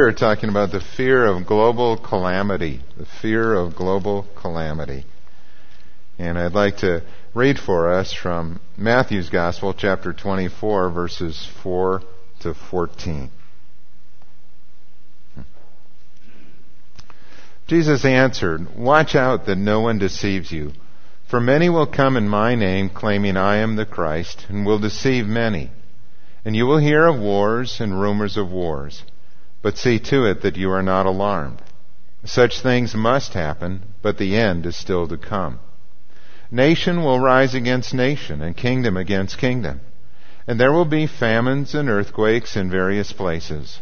here 0.00 0.12
talking 0.12 0.48
about 0.48 0.72
the 0.72 0.80
fear 0.80 1.26
of 1.26 1.46
global 1.46 1.98
calamity. 1.98 2.80
The 2.96 3.04
fear 3.04 3.52
of 3.52 3.76
global 3.76 4.26
calamity. 4.34 5.04
And 6.18 6.38
I'd 6.38 6.54
like 6.54 6.78
to 6.78 7.02
read 7.34 7.58
for 7.58 7.92
us 7.92 8.10
from 8.10 8.60
Matthew's 8.78 9.28
Gospel, 9.28 9.74
chapter 9.74 10.14
24, 10.14 10.90
verses 10.90 11.46
4 11.62 12.00
to 12.40 12.54
14. 12.54 13.30
Jesus 17.66 18.04
answered, 18.06 18.74
Watch 18.74 19.14
out 19.14 19.44
that 19.46 19.58
no 19.58 19.80
one 19.80 19.98
deceives 19.98 20.50
you. 20.50 20.72
For 21.28 21.40
many 21.40 21.68
will 21.68 21.86
come 21.86 22.16
in 22.16 22.26
my 22.26 22.54
name, 22.54 22.88
claiming 22.88 23.36
I 23.36 23.58
am 23.58 23.76
the 23.76 23.84
Christ, 23.84 24.46
and 24.48 24.64
will 24.64 24.78
deceive 24.78 25.26
many. 25.26 25.70
And 26.42 26.56
you 26.56 26.64
will 26.64 26.78
hear 26.78 27.04
of 27.04 27.20
wars 27.20 27.80
and 27.80 28.00
rumors 28.00 28.38
of 28.38 28.50
wars. 28.50 29.02
But 29.62 29.76
see 29.76 29.98
to 29.98 30.24
it 30.24 30.42
that 30.42 30.56
you 30.56 30.70
are 30.70 30.82
not 30.82 31.06
alarmed. 31.06 31.62
Such 32.24 32.60
things 32.60 32.94
must 32.94 33.34
happen, 33.34 33.82
but 34.02 34.18
the 34.18 34.36
end 34.36 34.66
is 34.66 34.76
still 34.76 35.08
to 35.08 35.16
come. 35.16 35.58
Nation 36.50 37.02
will 37.02 37.20
rise 37.20 37.54
against 37.54 37.94
nation, 37.94 38.42
and 38.42 38.56
kingdom 38.56 38.96
against 38.96 39.38
kingdom. 39.38 39.80
And 40.46 40.58
there 40.58 40.72
will 40.72 40.84
be 40.84 41.06
famines 41.06 41.74
and 41.74 41.88
earthquakes 41.88 42.56
in 42.56 42.70
various 42.70 43.12
places. 43.12 43.80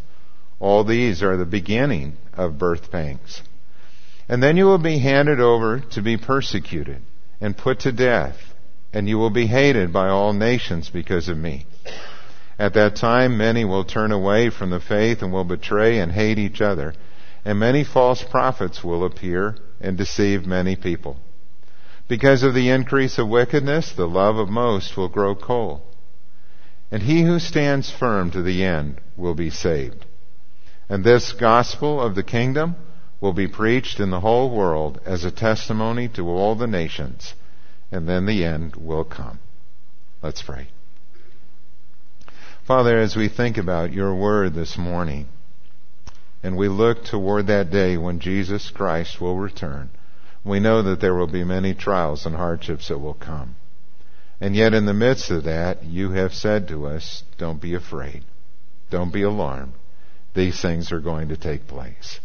All 0.61 0.85
these 0.85 1.23
are 1.23 1.37
the 1.37 1.47
beginning 1.47 2.17
of 2.35 2.59
birth 2.59 2.91
pangs. 2.91 3.43
And 4.29 4.43
then 4.43 4.57
you 4.57 4.67
will 4.67 4.79
be 4.79 4.99
handed 4.99 5.41
over 5.41 5.81
to 5.93 6.03
be 6.03 6.17
persecuted 6.17 7.01
and 7.41 7.57
put 7.57 7.81
to 7.81 7.93
death, 7.93 8.37
and 8.93 9.09
you 9.09 9.17
will 9.17 9.31
be 9.31 9.47
hated 9.47 9.93
by 9.93 10.09
all 10.09 10.33
nations 10.33 10.91
because 10.91 11.29
of 11.29 11.39
me. 11.39 11.67
At 12.59 12.75
that 12.75 12.97
time, 12.97 13.39
many 13.39 13.65
will 13.65 13.85
turn 13.85 14.11
away 14.11 14.51
from 14.51 14.71
the 14.71 14.81
faith 14.81 15.23
and 15.23 15.33
will 15.33 15.45
betray 15.45 16.01
and 16.01 16.11
hate 16.11 16.39
each 16.39 16.61
other. 16.61 16.95
And 17.45 17.59
many 17.59 17.85
false 17.85 18.23
prophets 18.25 18.83
will 18.83 19.05
appear 19.05 19.57
and 19.81 19.97
deceive 19.97 20.45
many 20.45 20.75
people. 20.75 21.19
Because 22.09 22.43
of 22.43 22.55
the 22.55 22.71
increase 22.71 23.19
of 23.19 23.29
wickedness, 23.29 23.93
the 23.93 24.09
love 24.09 24.37
of 24.37 24.49
most 24.49 24.97
will 24.97 25.09
grow 25.09 25.35
cold. 25.35 25.83
And 26.91 27.03
he 27.03 27.23
who 27.23 27.39
stands 27.39 27.91
firm 27.91 28.31
to 28.33 28.43
the 28.43 28.65
end 28.65 29.01
will 29.17 29.35
be 29.35 29.51
saved. 29.51 30.07
And 30.89 31.05
this 31.05 31.33
gospel 31.33 32.01
of 32.01 32.15
the 32.15 32.23
kingdom 32.23 32.77
will 33.21 33.35
be 33.35 33.47
preached 33.47 34.01
in 34.01 34.11
the 34.11 34.21
whole 34.21 34.51
world 34.51 35.01
as 35.05 35.25
a 35.25 35.31
testimony 35.31 36.09
to 36.09 36.29
all 36.29 36.55
the 36.55 36.67
nations. 36.67 37.35
And 37.93 38.09
then 38.09 38.27
the 38.27 38.45
end 38.45 38.75
will 38.77 39.05
come. 39.05 39.39
Let's 40.23 40.43
pray. 40.43 40.69
Father, 42.69 42.99
as 42.99 43.17
we 43.17 43.31
think 43.31 43.57
about 43.57 43.95
your 43.95 44.15
word 44.15 44.53
this 44.53 44.77
morning, 44.77 45.27
and 46.43 46.55
we 46.55 46.69
look 46.69 47.03
toward 47.03 47.47
that 47.47 47.71
day 47.71 47.97
when 47.97 48.21
Jesus 48.21 48.69
Christ 48.69 49.23
will 49.23 49.39
return, 49.39 49.89
we 50.45 50.61
know 50.61 50.83
that 50.83 51.01
there 51.01 51.15
will 51.15 51.29
be 51.29 51.45
many 51.45 51.73
trials 51.73 52.27
and 52.27 52.37
hardships 52.37 52.89
that 52.89 52.99
will 52.99 53.15
come. 53.15 53.57
And 54.39 54.55
yet 54.55 54.75
in 54.75 54.85
the 54.85 54.93
midst 54.93 55.31
of 55.31 55.45
that, 55.45 55.83
you 55.83 56.11
have 56.11 56.35
said 56.35 56.69
to 56.69 56.87
us, 56.87 57.23
don't 57.39 57.59
be 57.59 57.73
afraid. 57.73 58.23
Don't 58.91 59.15
be 59.15 59.23
alarmed. 59.23 59.73
These 60.35 60.61
things 60.61 60.93
are 60.93 61.01
going 61.01 61.29
to 61.29 61.39
take 61.39 61.67
place. 61.69 62.21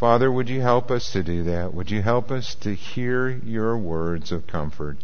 Father, 0.00 0.32
would 0.32 0.48
you 0.48 0.62
help 0.62 0.90
us 0.90 1.12
to 1.12 1.22
do 1.22 1.42
that? 1.42 1.74
Would 1.74 1.90
you 1.90 2.00
help 2.00 2.30
us 2.30 2.54
to 2.62 2.74
hear 2.74 3.28
your 3.28 3.76
words 3.76 4.32
of 4.32 4.46
comfort 4.46 4.96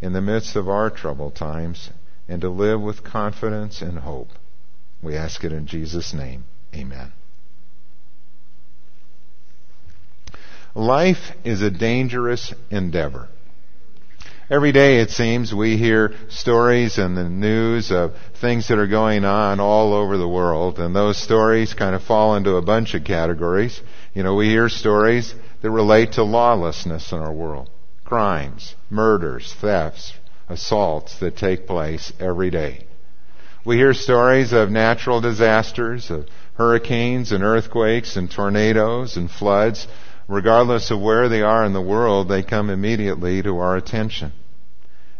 in 0.00 0.14
the 0.14 0.22
midst 0.22 0.56
of 0.56 0.70
our 0.70 0.88
troubled 0.88 1.34
times 1.34 1.90
and 2.28 2.40
to 2.40 2.48
live 2.48 2.80
with 2.80 3.04
confidence 3.04 3.82
and 3.82 3.98
hope. 3.98 4.28
We 5.02 5.16
ask 5.16 5.44
it 5.44 5.52
in 5.52 5.66
Jesus' 5.66 6.12
name. 6.12 6.44
Amen. 6.74 7.12
Life 10.74 11.32
is 11.44 11.62
a 11.62 11.70
dangerous 11.70 12.52
endeavor. 12.70 13.28
Every 14.48 14.70
day 14.70 15.00
it 15.00 15.10
seems 15.10 15.52
we 15.52 15.76
hear 15.76 16.12
stories 16.28 16.98
in 16.98 17.16
the 17.16 17.28
news 17.28 17.90
of 17.90 18.14
things 18.40 18.68
that 18.68 18.78
are 18.78 18.86
going 18.86 19.24
on 19.24 19.58
all 19.58 19.92
over 19.92 20.16
the 20.16 20.28
world 20.28 20.78
and 20.78 20.94
those 20.94 21.16
stories 21.16 21.74
kind 21.74 21.96
of 21.96 22.02
fall 22.04 22.36
into 22.36 22.54
a 22.54 22.62
bunch 22.62 22.94
of 22.94 23.02
categories. 23.02 23.80
You 24.14 24.22
know, 24.22 24.34
we 24.34 24.48
hear 24.48 24.68
stories 24.68 25.34
that 25.62 25.70
relate 25.70 26.12
to 26.12 26.22
lawlessness 26.22 27.10
in 27.10 27.18
our 27.18 27.32
world. 27.32 27.70
Crimes, 28.04 28.76
murders, 28.88 29.52
thefts, 29.60 30.12
assaults 30.48 31.18
that 31.18 31.36
take 31.36 31.66
place 31.66 32.12
every 32.20 32.50
day. 32.50 32.86
We 33.64 33.76
hear 33.76 33.94
stories 33.94 34.52
of 34.52 34.70
natural 34.70 35.20
disasters, 35.20 36.10
of 36.10 36.26
hurricanes 36.54 37.32
and 37.32 37.42
earthquakes 37.42 38.16
and 38.16 38.30
tornadoes 38.30 39.16
and 39.16 39.30
floods. 39.30 39.88
Regardless 40.28 40.90
of 40.90 41.00
where 41.00 41.28
they 41.28 41.42
are 41.42 41.64
in 41.64 41.72
the 41.72 41.80
world, 41.80 42.28
they 42.28 42.42
come 42.42 42.70
immediately 42.70 43.42
to 43.42 43.58
our 43.58 43.76
attention. 43.76 44.32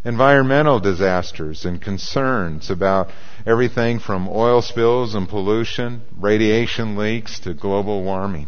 Environmental 0.05 0.79
disasters 0.79 1.65
and 1.65 1.81
concerns 1.81 2.69
about 2.69 3.09
everything 3.45 3.99
from 3.99 4.29
oil 4.29 4.61
spills 4.61 5.15
and 5.15 5.27
pollution, 5.27 6.01
radiation 6.17 6.95
leaks 6.95 7.39
to 7.41 7.53
global 7.53 8.03
warming. 8.03 8.47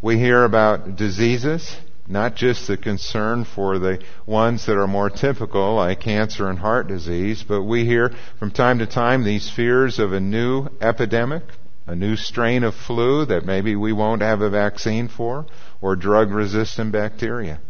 We 0.00 0.18
hear 0.18 0.44
about 0.44 0.96
diseases 0.96 1.76
not 2.06 2.36
just 2.36 2.66
the 2.66 2.76
concern 2.76 3.44
for 3.44 3.78
the 3.78 4.02
ones 4.26 4.66
that 4.66 4.76
are 4.76 4.86
more 4.86 5.10
typical, 5.10 5.76
like 5.76 6.00
cancer 6.00 6.48
and 6.48 6.58
heart 6.58 6.86
disease, 6.86 7.42
but 7.46 7.62
we 7.62 7.84
hear 7.84 8.10
from 8.38 8.50
time 8.50 8.78
to 8.78 8.86
time 8.86 9.24
these 9.24 9.50
fears 9.50 9.98
of 9.98 10.12
a 10.12 10.20
new 10.20 10.68
epidemic, 10.80 11.42
a 11.86 11.94
new 11.94 12.16
strain 12.16 12.62
of 12.62 12.74
flu 12.74 13.24
that 13.24 13.44
maybe 13.44 13.74
we 13.74 13.92
won't 13.92 14.22
have 14.22 14.40
a 14.42 14.50
vaccine 14.50 15.08
for, 15.08 15.46
or 15.80 15.96
drug 15.96 16.30
resistant 16.30 16.92
bacteria. 16.92 17.60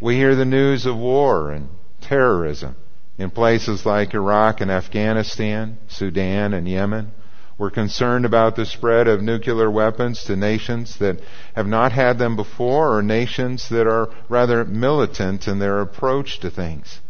We 0.00 0.16
hear 0.16 0.34
the 0.34 0.44
news 0.44 0.86
of 0.86 0.96
war 0.96 1.50
and 1.50 1.68
terrorism 2.00 2.76
in 3.18 3.30
places 3.30 3.86
like 3.86 4.14
Iraq 4.14 4.60
and 4.60 4.70
Afghanistan, 4.70 5.78
Sudan 5.88 6.52
and 6.52 6.68
Yemen. 6.68 7.12
We're 7.58 7.70
concerned 7.70 8.26
about 8.26 8.54
the 8.54 8.66
spread 8.66 9.08
of 9.08 9.22
nuclear 9.22 9.70
weapons 9.70 10.24
to 10.24 10.36
nations 10.36 10.98
that 10.98 11.20
have 11.54 11.66
not 11.66 11.92
had 11.92 12.18
them 12.18 12.36
before 12.36 12.94
or 12.94 13.02
nations 13.02 13.70
that 13.70 13.86
are 13.86 14.10
rather 14.28 14.64
militant 14.66 15.48
in 15.48 15.58
their 15.58 15.80
approach 15.80 16.38
to 16.40 16.50
things. 16.50 17.00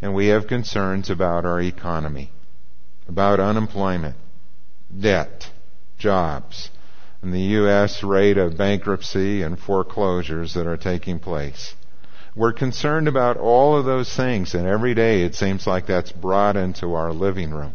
And 0.00 0.14
we 0.14 0.28
have 0.28 0.46
concerns 0.46 1.10
about 1.10 1.44
our 1.44 1.60
economy, 1.60 2.30
about 3.08 3.40
unemployment, 3.40 4.14
debt, 4.96 5.50
jobs, 5.98 6.70
and 7.20 7.34
the 7.34 7.40
U.S. 7.40 8.04
rate 8.04 8.38
of 8.38 8.56
bankruptcy 8.56 9.42
and 9.42 9.58
foreclosures 9.58 10.54
that 10.54 10.68
are 10.68 10.76
taking 10.76 11.18
place. 11.18 11.74
We're 12.36 12.52
concerned 12.52 13.08
about 13.08 13.36
all 13.36 13.76
of 13.76 13.84
those 13.84 14.14
things, 14.14 14.54
and 14.54 14.66
every 14.66 14.94
day 14.94 15.22
it 15.22 15.34
seems 15.34 15.66
like 15.66 15.86
that's 15.86 16.12
brought 16.12 16.56
into 16.56 16.94
our 16.94 17.12
living 17.12 17.50
room. 17.50 17.74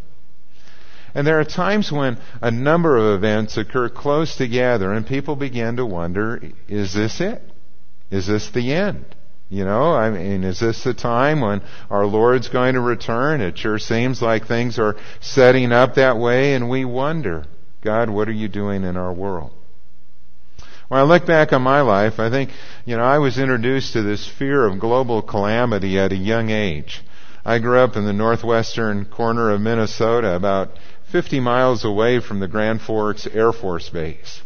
And 1.14 1.26
there 1.26 1.40
are 1.40 1.46
times 1.46 1.92
when 1.92 2.18
a 2.42 2.52
number 2.52 2.98
of 2.98 3.18
events 3.18 3.58
occur 3.58 3.90
close 3.90 4.36
together 4.36 4.92
and 4.94 5.06
people 5.06 5.36
begin 5.36 5.78
to 5.78 5.86
wonder, 5.86 6.42
is 6.68 6.94
this 6.94 7.22
it? 7.22 7.42
Is 8.12 8.28
this 8.28 8.50
the 8.50 8.74
end? 8.74 9.06
You 9.50 9.64
know, 9.64 9.94
I 9.94 10.10
mean, 10.10 10.44
is 10.44 10.60
this 10.60 10.84
the 10.84 10.94
time 10.94 11.40
when 11.40 11.62
our 11.90 12.06
Lord's 12.06 12.50
going 12.50 12.74
to 12.74 12.82
return? 12.82 13.40
It 13.40 13.58
sure 13.58 13.80
seems 13.80 14.22
like 14.22 14.46
things 14.46 14.78
are 14.78 14.98
setting 15.22 15.72
up 15.72 15.96
that 15.96 16.18
way 16.18 16.54
and 16.54 16.70
we 16.70 16.84
wonder, 16.84 17.46
God, 17.82 18.10
what 18.10 18.28
are 18.28 18.34
you 18.34 18.50
doing 18.50 18.84
in 18.84 18.98
our 18.98 19.14
world? 19.14 19.54
When 20.90 21.00
I 21.00 21.04
look 21.04 21.26
back 21.26 21.52
on 21.52 21.62
my 21.62 21.82
life, 21.82 22.20
I 22.20 22.30
think, 22.30 22.50
you 22.86 22.98
know, 22.98 23.04
I 23.04 23.20
was 23.20 23.38
introduced 23.38 23.94
to 23.94 24.02
this 24.02 24.28
fear 24.28 24.66
of 24.66 24.80
global 24.80 25.22
calamity 25.22 26.00
at 26.00 26.14
a 26.14 26.18
young 26.18 26.50
age. 26.50 27.04
I 27.46 27.60
grew 27.60 27.80
up 27.80 27.96
in 27.96 28.06
the 28.06 28.14
northwestern 28.14 29.06
corner 29.06 29.52
of 29.52 29.62
Minnesota, 29.62 30.36
about 30.36 30.72
50 31.12 31.40
miles 31.40 31.86
away 31.86 32.20
from 32.20 32.40
the 32.40 32.48
Grand 32.48 32.82
Forks 32.82 33.28
Air 33.28 33.54
Force 33.54 33.90
Base. 33.90 34.42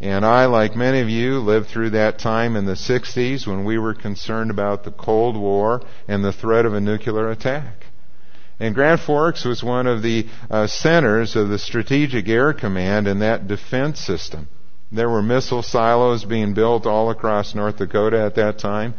And 0.00 0.24
I, 0.24 0.46
like 0.46 0.76
many 0.76 1.00
of 1.00 1.08
you, 1.08 1.40
lived 1.40 1.68
through 1.68 1.90
that 1.90 2.18
time 2.18 2.56
in 2.56 2.66
the 2.66 2.74
60s 2.74 3.46
when 3.46 3.64
we 3.64 3.78
were 3.78 3.94
concerned 3.94 4.50
about 4.50 4.84
the 4.84 4.90
Cold 4.90 5.36
War 5.36 5.82
and 6.06 6.24
the 6.24 6.32
threat 6.32 6.66
of 6.66 6.74
a 6.74 6.80
nuclear 6.80 7.30
attack. 7.30 7.86
And 8.60 8.74
Grand 8.74 9.00
Forks 9.00 9.44
was 9.44 9.64
one 9.64 9.86
of 9.86 10.02
the 10.02 10.28
uh, 10.48 10.66
centers 10.68 11.34
of 11.34 11.48
the 11.48 11.58
Strategic 11.58 12.28
Air 12.28 12.52
Command 12.52 13.08
in 13.08 13.18
that 13.20 13.48
defense 13.48 13.98
system. 13.98 14.48
There 14.92 15.10
were 15.10 15.22
missile 15.22 15.62
silos 15.62 16.24
being 16.24 16.54
built 16.54 16.86
all 16.86 17.10
across 17.10 17.54
North 17.54 17.78
Dakota 17.78 18.20
at 18.20 18.36
that 18.36 18.58
time. 18.58 18.94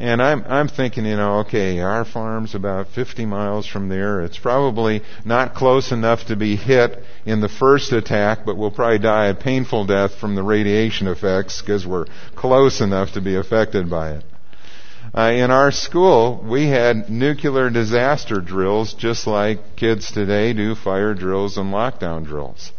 And 0.00 0.22
I'm, 0.22 0.44
I'm 0.46 0.68
thinking, 0.68 1.04
you 1.04 1.16
know, 1.16 1.40
okay, 1.40 1.80
our 1.80 2.04
farm's 2.04 2.54
about 2.54 2.86
50 2.90 3.26
miles 3.26 3.66
from 3.66 3.88
there. 3.88 4.20
It's 4.22 4.38
probably 4.38 5.02
not 5.24 5.56
close 5.56 5.90
enough 5.90 6.26
to 6.26 6.36
be 6.36 6.54
hit 6.54 7.02
in 7.26 7.40
the 7.40 7.48
first 7.48 7.90
attack, 7.90 8.46
but 8.46 8.56
we'll 8.56 8.70
probably 8.70 9.00
die 9.00 9.26
a 9.26 9.34
painful 9.34 9.86
death 9.86 10.14
from 10.14 10.36
the 10.36 10.42
radiation 10.44 11.08
effects 11.08 11.60
because 11.60 11.84
we're 11.84 12.06
close 12.36 12.80
enough 12.80 13.14
to 13.14 13.20
be 13.20 13.34
affected 13.34 13.90
by 13.90 14.12
it. 14.12 14.24
Uh, 15.16 15.32
in 15.34 15.50
our 15.50 15.72
school, 15.72 16.44
we 16.48 16.68
had 16.68 17.10
nuclear 17.10 17.68
disaster 17.68 18.40
drills 18.40 18.94
just 18.94 19.26
like 19.26 19.74
kids 19.74 20.12
today 20.12 20.52
do 20.52 20.76
fire 20.76 21.14
drills 21.14 21.58
and 21.58 21.72
lockdown 21.72 22.24
drills. 22.24 22.70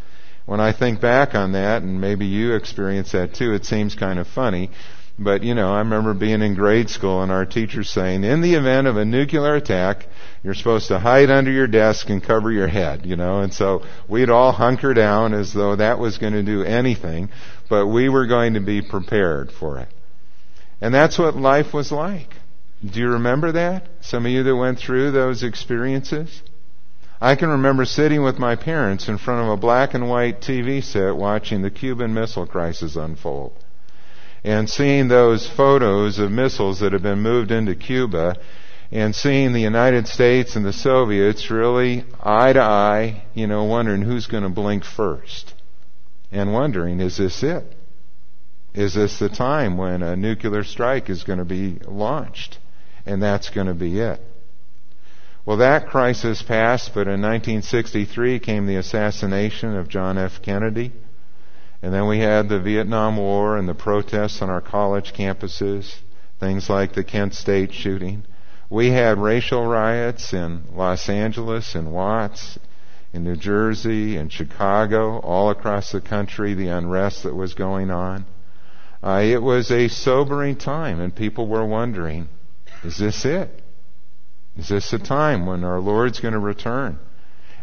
when 0.46 0.60
I 0.62 0.72
think 0.72 1.02
back 1.02 1.36
on 1.36 1.52
that, 1.52 1.84
and 1.84 2.00
maybe 2.00 2.26
you 2.26 2.56
experience 2.56 3.12
that 3.12 3.34
too, 3.34 3.54
it 3.54 3.66
seems 3.66 3.94
kind 3.94 4.20
of 4.20 4.28
funny. 4.28 4.72
But, 5.22 5.44
you 5.44 5.54
know, 5.54 5.74
I 5.74 5.80
remember 5.80 6.14
being 6.14 6.42
in 6.42 6.56
grade 6.56 6.90
school 6.90 7.22
and 7.22 7.30
our 7.30 7.46
teacher 7.46 7.84
saying, 7.84 8.24
in 8.24 8.40
the 8.40 8.54
event 8.54 8.88
of 8.88 8.96
a 8.96 9.04
nuclear 9.04 9.56
attack, 9.56 10.08
you're 10.44 10.54
supposed 10.54 10.88
to 10.88 11.00
hide 11.00 11.30
under 11.30 11.52
your 11.52 11.68
desk 11.68 12.10
and 12.10 12.24
cover 12.24 12.50
your 12.50 12.70
head, 12.70 13.06
you 13.06 13.18
know, 13.18 13.42
and 13.42 13.54
so 13.54 13.84
we'd 14.08 14.30
all 14.30 14.54
hunker 14.54 14.94
down 14.94 15.34
as 15.34 15.52
though 15.52 15.76
that 15.76 16.00
was 16.00 16.20
going 16.20 16.32
to 16.32 16.42
do 16.42 16.64
anything, 16.64 17.28
but 17.70 17.88
we 17.88 18.08
were 18.08 18.28
going 18.28 18.54
to 18.54 18.62
be 18.62 18.82
prepared 18.82 19.52
for 19.52 19.80
it. 19.80 19.90
And 20.80 20.94
that's 20.94 21.20
what 21.20 21.36
life 21.36 21.74
was 21.74 21.92
like. 21.92 22.34
Do 22.86 23.02
you 23.02 23.10
remember 23.10 23.52
that? 23.52 23.90
Some 24.00 24.26
of 24.26 24.32
you 24.32 24.44
that 24.44 24.56
went 24.56 24.80
through 24.80 25.12
those 25.12 25.44
experiences? 25.44 26.42
I 27.20 27.36
can 27.36 27.50
remember 27.50 27.84
sitting 27.84 28.24
with 28.24 28.40
my 28.40 28.56
parents 28.56 29.10
in 29.10 29.18
front 29.18 29.42
of 29.46 29.50
a 29.50 29.58
black 29.58 29.94
and 29.94 30.10
white 30.10 30.40
TV 30.40 30.82
set 30.82 31.18
watching 31.18 31.62
the 31.62 31.70
Cuban 31.70 32.14
Missile 32.14 32.48
Crisis 32.48 32.96
unfold. 32.96 33.52
And 34.44 34.70
seeing 34.70 35.08
those 35.08 35.48
photos 35.48 36.20
of 36.20 36.32
missiles 36.32 36.80
that 36.80 36.94
have 36.94 37.04
been 37.04 37.22
moved 37.22 37.52
into 37.52 37.76
Cuba 37.76 38.38
and 38.92 39.16
seeing 39.16 39.54
the 39.54 39.60
United 39.60 40.08
States 40.08 40.56
and 40.56 40.66
the 40.66 40.74
Soviets 40.74 41.52
really 41.52 42.06
eye 42.20 42.54
to 42.54 42.62
eye, 42.62 43.24
you 43.34 43.48
know, 43.48 43.66
wondering 43.66 44.02
who's 44.02 44.28
going 44.28 44.44
to 44.44 44.50
blink 44.50 44.84
first. 44.84 45.54
And 46.32 46.54
wondering, 46.54 47.00
is 47.00 47.18
this 47.18 47.44
it? 47.44 47.76
Is 48.74 48.94
this 48.94 49.20
the 49.20 49.30
time 49.30 49.78
when 49.78 50.04
a 50.04 50.16
nuclear 50.16 50.64
strike 50.64 51.10
is 51.10 51.24
going 51.24 51.40
to 51.40 51.46
be 51.46 51.80
launched? 51.86 52.60
And 53.06 53.22
that's 53.22 53.50
going 53.50 53.68
to 53.68 53.74
be 53.74 54.00
it. 54.00 54.22
Well, 55.46 55.58
that 55.58 55.88
crisis 55.88 56.44
passed, 56.44 56.94
but 56.94 57.08
in 57.08 57.22
1963 57.22 58.40
came 58.40 58.68
the 58.68 58.76
assassination 58.76 59.76
of 59.76 59.88
John 59.88 60.18
F. 60.18 60.42
Kennedy. 60.44 60.92
And 61.82 61.94
then 61.94 62.08
we 62.08 62.20
had 62.20 62.50
the 62.50 62.60
Vietnam 62.60 63.18
War 63.18 63.58
and 63.58 63.68
the 63.68 63.74
protests 63.74 64.42
on 64.42 64.50
our 64.50 64.62
college 64.62 65.14
campuses, 65.14 65.96
things 66.40 66.70
like 66.70 66.94
the 66.94 67.04
Kent 67.04 67.34
State 67.34 67.74
shooting. 67.74 68.26
We 68.70 68.92
had 68.92 69.18
racial 69.18 69.66
riots 69.66 70.34
in 70.34 70.64
Los 70.74 71.08
Angeles 71.10 71.76
and 71.76 71.92
Watts, 71.92 72.60
in 73.14 73.24
New 73.24 73.36
Jersey 73.36 74.18
and 74.18 74.32
Chicago, 74.32 75.20
all 75.20 75.50
across 75.50 75.92
the 75.92 76.02
country, 76.02 76.54
the 76.54 76.68
unrest 76.68 77.24
that 77.24 77.34
was 77.34 77.54
going 77.54 77.90
on. 77.90 78.26
Uh, 79.02 79.22
it 79.24 79.42
was 79.42 79.72
a 79.72 79.88
sobering 79.88 80.58
time, 80.58 81.00
and 81.00 81.16
people 81.16 81.48
were 81.48 81.66
wondering, 81.66 82.28
is 82.84 82.98
this 82.98 83.26
it? 83.26 83.64
Is 84.58 84.68
this 84.68 84.92
the 84.92 85.00
time 85.00 85.46
when 85.46 85.64
our 85.64 85.80
Lord's 85.80 86.20
going 86.20 86.34
to 86.34 86.40
return? 86.40 87.00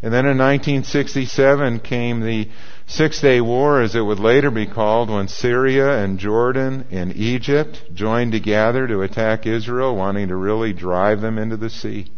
And 0.07 0.15
then 0.15 0.25
in 0.25 0.39
1967 0.39 1.81
came 1.81 2.21
the 2.21 2.49
Six 2.87 3.21
Day 3.21 3.41
War, 3.41 3.83
as 3.83 3.97
it 3.97 4.03
would 4.03 4.21
later 4.21 4.53
be 4.53 4.65
called, 4.65 5.11
when 5.11 5.27
Syria 5.27 5.99
and 5.99 6.21
Jordan 6.21 6.87
and 6.93 7.17
Egypt 7.17 7.83
joined 7.93 8.31
together 8.31 8.87
to 8.87 9.03
attack 9.03 9.49
Israel, 9.49 9.97
wanting 9.97 10.29
to 10.29 10.37
really 10.37 10.73
drive 10.73 11.21
them 11.21 11.39
into 11.39 11.57
the 11.57 11.71
sea. 11.71 12.13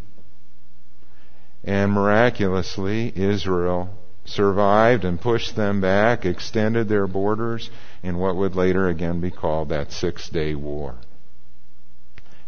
And 1.63 1.91
miraculously, 1.91 3.11
Israel 3.15 3.89
survived 4.23 5.03
and 5.03 5.19
pushed 5.19 5.55
them 5.55 5.81
back, 5.81 6.25
extended 6.25 6.89
their 6.89 7.07
borders 7.07 7.71
in 8.03 8.19
what 8.19 8.35
would 8.35 8.55
later 8.55 8.87
again 8.87 9.19
be 9.19 9.31
called 9.31 9.69
that 9.69 9.91
Six 9.91 10.29
Day 10.29 10.53
War. 10.53 10.93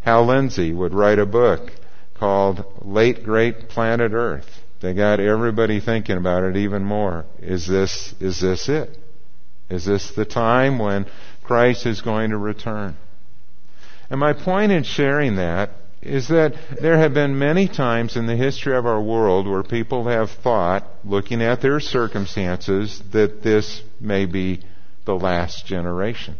Hal 0.01 0.27
Lindsey 0.27 0.71
would 0.71 0.93
write 0.93 1.17
a 1.17 1.25
book 1.25 1.71
called 2.13 2.63
Late 2.83 3.23
Great 3.23 3.69
Planet 3.69 4.11
Earth. 4.13 4.60
They 4.81 4.93
got 4.93 5.19
everybody 5.19 5.79
thinking 5.79 6.17
about 6.17 6.43
it 6.43 6.57
even 6.57 6.83
more. 6.83 7.25
Is 7.39 7.67
this, 7.67 8.15
is 8.19 8.41
this 8.41 8.67
it? 8.67 8.97
Is 9.69 9.85
this 9.85 10.11
the 10.11 10.25
time 10.25 10.79
when 10.79 11.05
Christ 11.43 11.85
is 11.85 12.01
going 12.01 12.31
to 12.31 12.37
return? 12.37 12.97
And 14.09 14.19
my 14.19 14.33
point 14.33 14.71
in 14.71 14.83
sharing 14.83 15.35
that 15.35 15.69
is 16.01 16.29
that 16.29 16.55
there 16.81 16.97
have 16.97 17.13
been 17.13 17.37
many 17.37 17.67
times 17.67 18.17
in 18.17 18.25
the 18.25 18.35
history 18.35 18.75
of 18.75 18.87
our 18.87 19.01
world 19.01 19.47
where 19.47 19.63
people 19.63 20.07
have 20.07 20.31
thought, 20.31 20.87
looking 21.05 21.43
at 21.43 21.61
their 21.61 21.79
circumstances, 21.79 23.01
that 23.11 23.43
this 23.43 23.83
may 23.99 24.25
be 24.25 24.63
the 25.05 25.13
last 25.13 25.67
generation. 25.67 26.35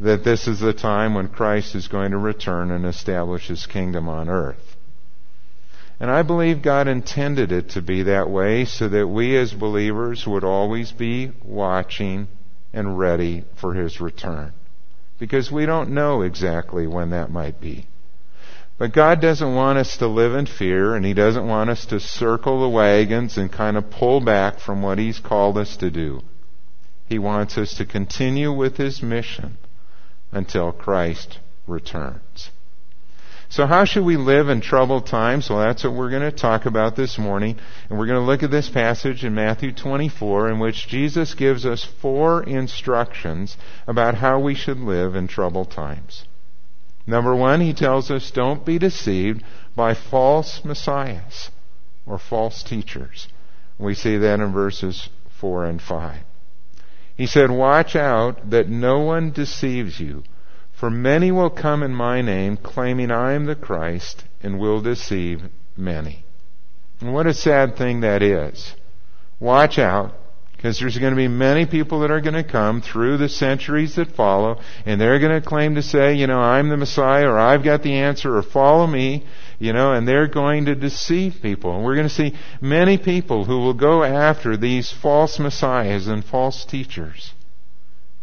That 0.00 0.24
this 0.24 0.48
is 0.48 0.60
the 0.60 0.72
time 0.72 1.14
when 1.14 1.28
Christ 1.28 1.74
is 1.74 1.88
going 1.88 2.12
to 2.12 2.18
return 2.18 2.70
and 2.70 2.86
establish 2.86 3.48
his 3.48 3.66
kingdom 3.66 4.08
on 4.08 4.30
earth. 4.30 4.76
And 6.00 6.10
I 6.10 6.22
believe 6.22 6.62
God 6.62 6.86
intended 6.86 7.50
it 7.50 7.70
to 7.70 7.82
be 7.82 8.04
that 8.04 8.30
way 8.30 8.64
so 8.64 8.88
that 8.88 9.08
we 9.08 9.36
as 9.36 9.52
believers 9.52 10.26
would 10.26 10.44
always 10.44 10.92
be 10.92 11.32
watching 11.42 12.28
and 12.72 12.98
ready 12.98 13.44
for 13.56 13.74
his 13.74 14.00
return. 14.00 14.52
Because 15.18 15.50
we 15.50 15.66
don't 15.66 15.90
know 15.90 16.22
exactly 16.22 16.86
when 16.86 17.10
that 17.10 17.30
might 17.30 17.60
be. 17.60 17.88
But 18.78 18.92
God 18.92 19.20
doesn't 19.20 19.56
want 19.56 19.78
us 19.78 19.96
to 19.96 20.06
live 20.06 20.36
in 20.36 20.46
fear, 20.46 20.94
and 20.94 21.04
He 21.04 21.12
doesn't 21.12 21.48
want 21.48 21.68
us 21.68 21.84
to 21.86 21.98
circle 21.98 22.60
the 22.60 22.68
wagons 22.68 23.36
and 23.36 23.50
kind 23.50 23.76
of 23.76 23.90
pull 23.90 24.20
back 24.20 24.60
from 24.60 24.82
what 24.82 24.98
He's 24.98 25.18
called 25.18 25.58
us 25.58 25.76
to 25.78 25.90
do. 25.90 26.22
He 27.06 27.18
wants 27.18 27.58
us 27.58 27.74
to 27.74 27.84
continue 27.84 28.52
with 28.52 28.76
His 28.76 29.02
mission 29.02 29.58
until 30.30 30.70
Christ 30.70 31.40
returns. 31.66 32.50
So 33.50 33.66
how 33.66 33.84
should 33.84 34.04
we 34.04 34.18
live 34.18 34.50
in 34.50 34.60
troubled 34.60 35.06
times? 35.06 35.48
Well, 35.48 35.60
that's 35.60 35.82
what 35.82 35.94
we're 35.94 36.10
going 36.10 36.30
to 36.30 36.36
talk 36.36 36.66
about 36.66 36.96
this 36.96 37.16
morning. 37.16 37.58
And 37.88 37.98
we're 37.98 38.06
going 38.06 38.20
to 38.20 38.26
look 38.26 38.42
at 38.42 38.50
this 38.50 38.68
passage 38.68 39.24
in 39.24 39.34
Matthew 39.34 39.72
24 39.72 40.50
in 40.50 40.58
which 40.58 40.86
Jesus 40.86 41.32
gives 41.32 41.64
us 41.64 41.82
four 41.82 42.42
instructions 42.42 43.56
about 43.86 44.16
how 44.16 44.38
we 44.38 44.54
should 44.54 44.78
live 44.78 45.14
in 45.16 45.28
troubled 45.28 45.70
times. 45.70 46.24
Number 47.06 47.34
one, 47.34 47.62
he 47.62 47.72
tells 47.72 48.10
us 48.10 48.30
don't 48.30 48.66
be 48.66 48.78
deceived 48.78 49.42
by 49.74 49.94
false 49.94 50.62
messiahs 50.62 51.50
or 52.04 52.18
false 52.18 52.62
teachers. 52.62 53.28
We 53.78 53.94
see 53.94 54.18
that 54.18 54.40
in 54.40 54.52
verses 54.52 55.08
4 55.40 55.64
and 55.64 55.80
5. 55.80 56.18
He 57.16 57.26
said, 57.26 57.50
Watch 57.50 57.96
out 57.96 58.50
that 58.50 58.68
no 58.68 58.98
one 58.98 59.30
deceives 59.30 59.98
you, 59.98 60.22
for 60.78 60.90
many 60.90 61.32
will 61.32 61.50
come 61.50 61.82
in 61.82 61.94
my 61.94 62.22
name, 62.22 62.56
claiming 62.56 63.10
I 63.10 63.32
am 63.32 63.46
the 63.46 63.56
Christ, 63.56 64.24
and 64.42 64.60
will 64.60 64.80
deceive 64.80 65.42
many. 65.76 66.24
And 67.00 67.12
what 67.12 67.26
a 67.26 67.34
sad 67.34 67.76
thing 67.76 68.00
that 68.00 68.22
is. 68.22 68.74
Watch 69.40 69.78
out 69.78 70.14
because 70.52 70.78
there's 70.78 70.98
going 70.98 71.12
to 71.12 71.16
be 71.16 71.28
many 71.28 71.66
people 71.66 72.00
that 72.00 72.10
are 72.10 72.20
going 72.20 72.34
to 72.34 72.44
come 72.44 72.80
through 72.80 73.16
the 73.16 73.28
centuries 73.28 73.94
that 73.94 74.16
follow, 74.16 74.60
and 74.84 75.00
they're 75.00 75.20
going 75.20 75.40
to 75.40 75.46
claim 75.46 75.76
to 75.76 75.82
say, 75.82 76.14
you 76.14 76.26
know, 76.26 76.38
I'm 76.38 76.68
the 76.68 76.76
Messiah, 76.76 77.28
or 77.28 77.38
I've 77.38 77.62
got 77.62 77.82
the 77.82 77.94
answer, 77.94 78.36
or 78.36 78.42
follow 78.42 78.86
me, 78.86 79.24
you 79.60 79.72
know, 79.72 79.92
and 79.92 80.06
they're 80.06 80.26
going 80.26 80.64
to 80.64 80.74
deceive 80.74 81.36
people. 81.42 81.74
And 81.74 81.84
we're 81.84 81.94
going 81.94 82.08
to 82.08 82.14
see 82.14 82.34
many 82.60 82.98
people 82.98 83.44
who 83.44 83.58
will 83.60 83.74
go 83.74 84.02
after 84.02 84.56
these 84.56 84.92
false 84.92 85.38
messiahs 85.38 86.08
and 86.08 86.24
false 86.24 86.64
teachers. 86.64 87.34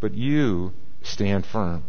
But 0.01 0.13
you 0.13 0.73
stand 1.03 1.45
firm. 1.45 1.83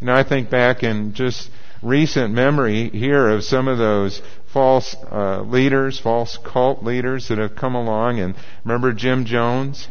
Know, 0.00 0.14
I 0.14 0.24
think 0.24 0.50
back 0.50 0.82
in 0.82 1.14
just 1.14 1.50
recent 1.82 2.34
memory 2.34 2.90
here 2.90 3.28
of 3.28 3.44
some 3.44 3.66
of 3.66 3.78
those 3.78 4.20
false 4.52 4.94
uh, 5.10 5.42
leaders, 5.42 5.98
false 5.98 6.38
cult 6.38 6.84
leaders 6.84 7.28
that 7.28 7.38
have 7.38 7.56
come 7.56 7.74
along. 7.74 8.20
And 8.20 8.34
remember 8.64 8.92
Jim 8.92 9.24
Jones 9.24 9.88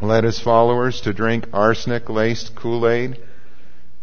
led 0.00 0.24
his 0.24 0.38
followers 0.38 1.00
to 1.02 1.14
drink 1.14 1.46
arsenic 1.52 2.10
laced 2.10 2.54
Kool 2.54 2.86
Aid 2.86 3.18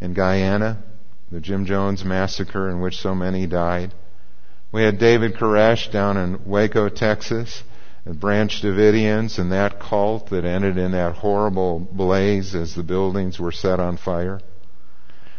in 0.01 0.13
Guyana, 0.13 0.83
the 1.31 1.39
Jim 1.39 1.65
Jones 1.65 2.03
massacre 2.03 2.69
in 2.69 2.81
which 2.81 2.97
so 2.97 3.13
many 3.13 3.45
died. 3.45 3.93
We 4.71 4.81
had 4.81 4.97
David 4.97 5.35
Koresh 5.35 5.91
down 5.91 6.17
in 6.17 6.45
Waco, 6.45 6.89
Texas, 6.89 7.63
the 8.05 8.15
Branch 8.15 8.61
Davidians 8.61 9.37
and 9.37 9.51
that 9.51 9.79
cult 9.79 10.31
that 10.31 10.43
ended 10.43 10.77
in 10.79 10.91
that 10.93 11.13
horrible 11.15 11.79
blaze 11.79 12.55
as 12.55 12.73
the 12.73 12.83
buildings 12.83 13.39
were 13.39 13.51
set 13.51 13.79
on 13.79 13.97
fire. 13.97 14.41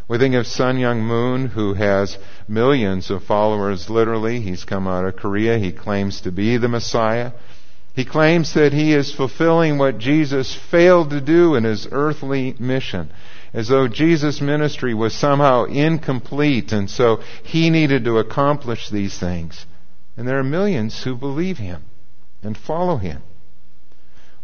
We 0.06 0.18
think 0.18 0.34
of 0.34 0.46
Sun 0.46 0.76
Myung 0.76 1.00
Moon, 1.00 1.46
who 1.46 1.72
has 1.74 2.18
millions 2.46 3.10
of 3.10 3.24
followers 3.24 3.88
literally. 3.88 4.40
He's 4.40 4.64
come 4.64 4.86
out 4.86 5.06
of 5.06 5.16
Korea. 5.16 5.58
He 5.58 5.72
claims 5.72 6.20
to 6.22 6.32
be 6.32 6.58
the 6.58 6.68
Messiah. 6.68 7.32
He 7.94 8.04
claims 8.04 8.52
that 8.52 8.74
he 8.74 8.92
is 8.92 9.14
fulfilling 9.14 9.78
what 9.78 9.98
Jesus 9.98 10.54
failed 10.54 11.10
to 11.10 11.22
do 11.22 11.54
in 11.54 11.64
his 11.64 11.88
earthly 11.90 12.54
mission. 12.58 13.10
As 13.54 13.68
though 13.68 13.88
Jesus' 13.88 14.42
ministry 14.42 14.92
was 14.92 15.14
somehow 15.14 15.64
incomplete, 15.64 16.72
and 16.72 16.90
so 16.90 17.22
he 17.42 17.70
needed 17.70 18.04
to 18.04 18.18
accomplish 18.18 18.90
these 18.90 19.18
things. 19.18 19.64
And 20.18 20.28
there 20.28 20.38
are 20.38 20.44
millions 20.44 21.02
who 21.02 21.14
believe 21.14 21.56
him 21.56 21.82
and 22.42 22.58
follow 22.58 22.96
him. 22.96 23.22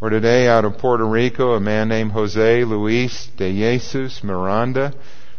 Or 0.01 0.09
today 0.09 0.49
out 0.49 0.65
of 0.65 0.79
Puerto 0.79 1.05
Rico, 1.05 1.53
a 1.53 1.61
man 1.61 1.89
named 1.89 2.13
Jose 2.13 2.65
Luis 2.65 3.29
de 3.37 3.53
Jesus 3.53 4.25
Miranda 4.25 4.95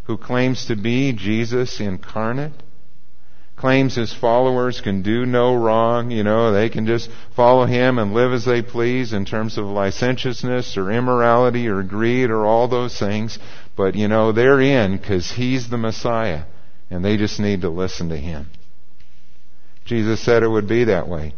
who 0.05 0.17
claims 0.17 0.65
to 0.65 0.75
be 0.75 1.13
Jesus 1.13 1.79
incarnate, 1.79 2.53
claims 3.55 3.96
his 3.96 4.12
followers 4.12 4.81
can 4.81 5.03
do 5.03 5.25
no 5.25 5.53
wrong. 5.53 6.10
You 6.10 6.24
know, 6.24 6.51
they 6.51 6.70
can 6.70 6.88
just 6.88 7.10
follow 7.36 7.65
him 7.65 8.00
and 8.00 8.13
live 8.13 8.34
as 8.34 8.43
they 8.43 8.63
please 8.63 9.13
in 9.13 9.25
terms 9.25 9.58
of 9.58 9.65
licentiousness 9.65 10.77
or 10.77 10.91
immorality 10.91 11.67
or 11.67 11.84
greed 11.84 12.31
or 12.31 12.46
all 12.46 12.67
those 12.67 12.98
things. 12.98 13.38
But, 13.75 13.96
you 13.96 14.08
know, 14.08 14.31
they're 14.31 14.60
in 14.60 14.98
because 14.98 15.31
he's 15.31 15.70
the 15.70 15.77
Messiah 15.77 16.43
and 16.89 17.05
they 17.05 17.17
just 17.17 17.39
need 17.39 17.62
to 17.62 17.70
listen 17.70 18.10
to 18.10 18.17
him. 18.17 18.50
Jesus 19.86 20.20
said 20.20 20.41
it 20.41 20.50
would 20.50 20.67
be 20.67 20.86
that 20.86 21.08
way. 21.08 21.34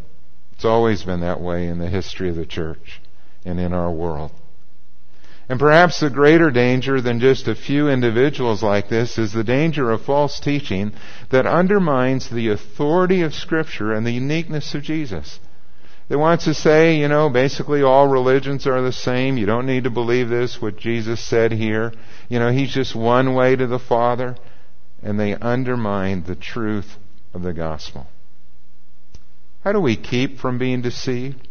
It's 0.54 0.66
always 0.66 1.04
been 1.04 1.22
that 1.22 1.42
way 1.42 1.68
in 1.68 1.80
the 1.80 1.90
history 1.90 2.30
of 2.30 2.36
the 2.36 2.46
church 2.46 3.02
and 3.44 3.60
in 3.60 3.74
our 3.74 3.92
world. 3.92 4.32
And 5.50 5.60
perhaps 5.60 6.00
the 6.00 6.10
greater 6.10 6.52
danger 6.52 7.02
than 7.02 7.20
just 7.20 7.48
a 7.48 7.56
few 7.56 7.90
individuals 7.90 8.64
like 8.64 8.88
this 8.88 9.18
is 9.18 9.34
the 9.34 9.44
danger 9.44 9.92
of 9.92 10.02
false 10.04 10.40
teaching 10.40 10.94
that 11.32 11.46
undermines 11.46 12.30
the 12.30 12.50
authority 12.50 13.22
of 13.22 13.36
Scripture 13.36 13.92
and 13.92 14.06
the 14.06 14.12
uniqueness 14.12 14.74
of 14.74 14.84
Jesus. 14.84 15.40
That 16.08 16.18
wants 16.18 16.46
to 16.46 16.54
say, 16.54 16.98
you 16.98 17.08
know, 17.08 17.30
basically 17.30 17.82
all 17.82 18.08
religions 18.08 18.68
are 18.68 18.82
the 18.82 18.94
same. 18.94 19.38
You 19.38 19.46
don't 19.46 19.66
need 19.66 19.84
to 19.84 19.90
believe 19.90 20.30
this, 20.30 20.62
what 20.62 20.78
Jesus 20.78 21.20
said 21.20 21.52
here. 21.52 21.94
You 22.30 22.40
know, 22.40 22.52
He's 22.52 22.74
just 22.74 22.96
one 22.96 23.34
way 23.34 23.56
to 23.56 23.68
the 23.68 23.80
Father. 23.80 24.36
And 25.02 25.20
they 25.20 25.34
undermine 25.36 26.24
the 26.24 26.36
truth 26.36 26.96
of 27.34 27.42
the 27.42 27.54
gospel. 27.54 28.08
How 29.64 29.74
do 29.74 29.80
we 29.80 29.96
keep 29.98 30.40
from 30.40 30.58
being 30.58 30.82
deceived? 30.82 31.48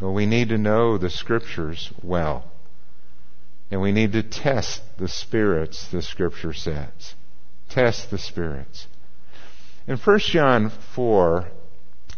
Well, 0.00 0.12
we 0.12 0.26
need 0.26 0.48
to 0.48 0.58
know 0.58 0.96
the 0.96 1.10
Scriptures 1.10 1.92
well. 2.02 2.44
And 3.70 3.80
we 3.80 3.92
need 3.92 4.12
to 4.12 4.22
test 4.22 4.82
the 4.98 5.08
spirits, 5.08 5.88
the 5.88 6.02
scripture 6.02 6.52
says. 6.52 7.14
Test 7.68 8.10
the 8.10 8.18
spirits. 8.18 8.86
In 9.86 9.96
1 9.96 10.18
John 10.20 10.70
4, 10.94 11.48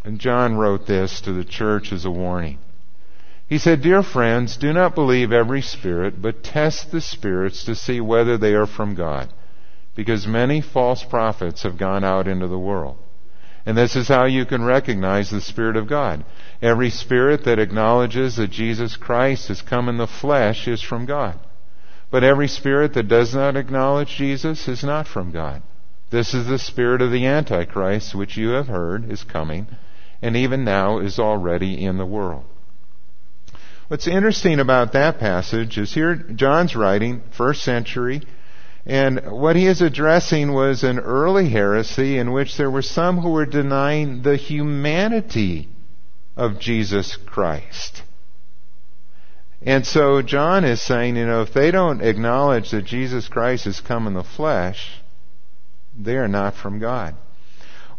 and 0.04 0.18
John 0.18 0.56
wrote 0.56 0.86
this 0.86 1.20
to 1.22 1.32
the 1.32 1.44
church 1.44 1.92
as 1.92 2.04
a 2.04 2.10
warning. 2.10 2.58
He 3.46 3.58
said, 3.58 3.82
Dear 3.82 4.02
friends, 4.02 4.56
do 4.56 4.72
not 4.72 4.94
believe 4.94 5.30
every 5.30 5.60
spirit, 5.60 6.22
but 6.22 6.42
test 6.42 6.90
the 6.90 7.02
spirits 7.02 7.64
to 7.64 7.74
see 7.74 8.00
whether 8.00 8.38
they 8.38 8.54
are 8.54 8.66
from 8.66 8.94
God. 8.94 9.32
Because 9.94 10.26
many 10.26 10.62
false 10.62 11.04
prophets 11.04 11.64
have 11.64 11.76
gone 11.76 12.02
out 12.02 12.26
into 12.26 12.48
the 12.48 12.58
world. 12.58 12.96
And 13.64 13.76
this 13.76 13.94
is 13.94 14.08
how 14.08 14.24
you 14.24 14.44
can 14.44 14.64
recognize 14.64 15.30
the 15.30 15.40
Spirit 15.40 15.76
of 15.76 15.88
God. 15.88 16.24
Every 16.60 16.90
spirit 16.90 17.44
that 17.44 17.58
acknowledges 17.58 18.36
that 18.36 18.50
Jesus 18.50 18.96
Christ 18.96 19.48
has 19.48 19.62
come 19.62 19.88
in 19.88 19.98
the 19.98 20.06
flesh 20.06 20.66
is 20.66 20.82
from 20.82 21.06
God. 21.06 21.38
But 22.10 22.24
every 22.24 22.48
spirit 22.48 22.94
that 22.94 23.08
does 23.08 23.34
not 23.34 23.56
acknowledge 23.56 24.16
Jesus 24.16 24.68
is 24.68 24.82
not 24.82 25.06
from 25.06 25.32
God. 25.32 25.62
This 26.10 26.34
is 26.34 26.46
the 26.46 26.58
spirit 26.58 27.00
of 27.00 27.10
the 27.10 27.24
Antichrist, 27.24 28.14
which 28.14 28.36
you 28.36 28.50
have 28.50 28.66
heard 28.66 29.10
is 29.10 29.24
coming, 29.24 29.66
and 30.20 30.36
even 30.36 30.62
now 30.62 30.98
is 30.98 31.18
already 31.18 31.82
in 31.82 31.96
the 31.96 32.04
world. 32.04 32.44
What's 33.88 34.06
interesting 34.06 34.60
about 34.60 34.92
that 34.92 35.18
passage 35.18 35.78
is 35.78 35.94
here 35.94 36.14
John's 36.14 36.76
writing, 36.76 37.22
first 37.30 37.62
century, 37.62 38.22
and 38.84 39.30
what 39.30 39.56
he 39.56 39.66
is 39.66 39.80
addressing 39.80 40.52
was 40.52 40.82
an 40.82 40.98
early 40.98 41.48
heresy 41.48 42.18
in 42.18 42.32
which 42.32 42.56
there 42.56 42.70
were 42.70 42.82
some 42.82 43.18
who 43.18 43.30
were 43.30 43.46
denying 43.46 44.22
the 44.22 44.36
humanity 44.36 45.68
of 46.36 46.58
Jesus 46.58 47.16
Christ. 47.16 48.02
And 49.64 49.86
so 49.86 50.22
John 50.22 50.64
is 50.64 50.82
saying, 50.82 51.16
you 51.16 51.26
know, 51.26 51.42
if 51.42 51.54
they 51.54 51.70
don't 51.70 52.02
acknowledge 52.02 52.70
that 52.72 52.84
Jesus 52.84 53.28
Christ 53.28 53.66
has 53.66 53.80
come 53.80 54.08
in 54.08 54.14
the 54.14 54.24
flesh, 54.24 55.00
they 55.96 56.16
are 56.16 56.28
not 56.28 56.54
from 56.54 56.80
God 56.80 57.14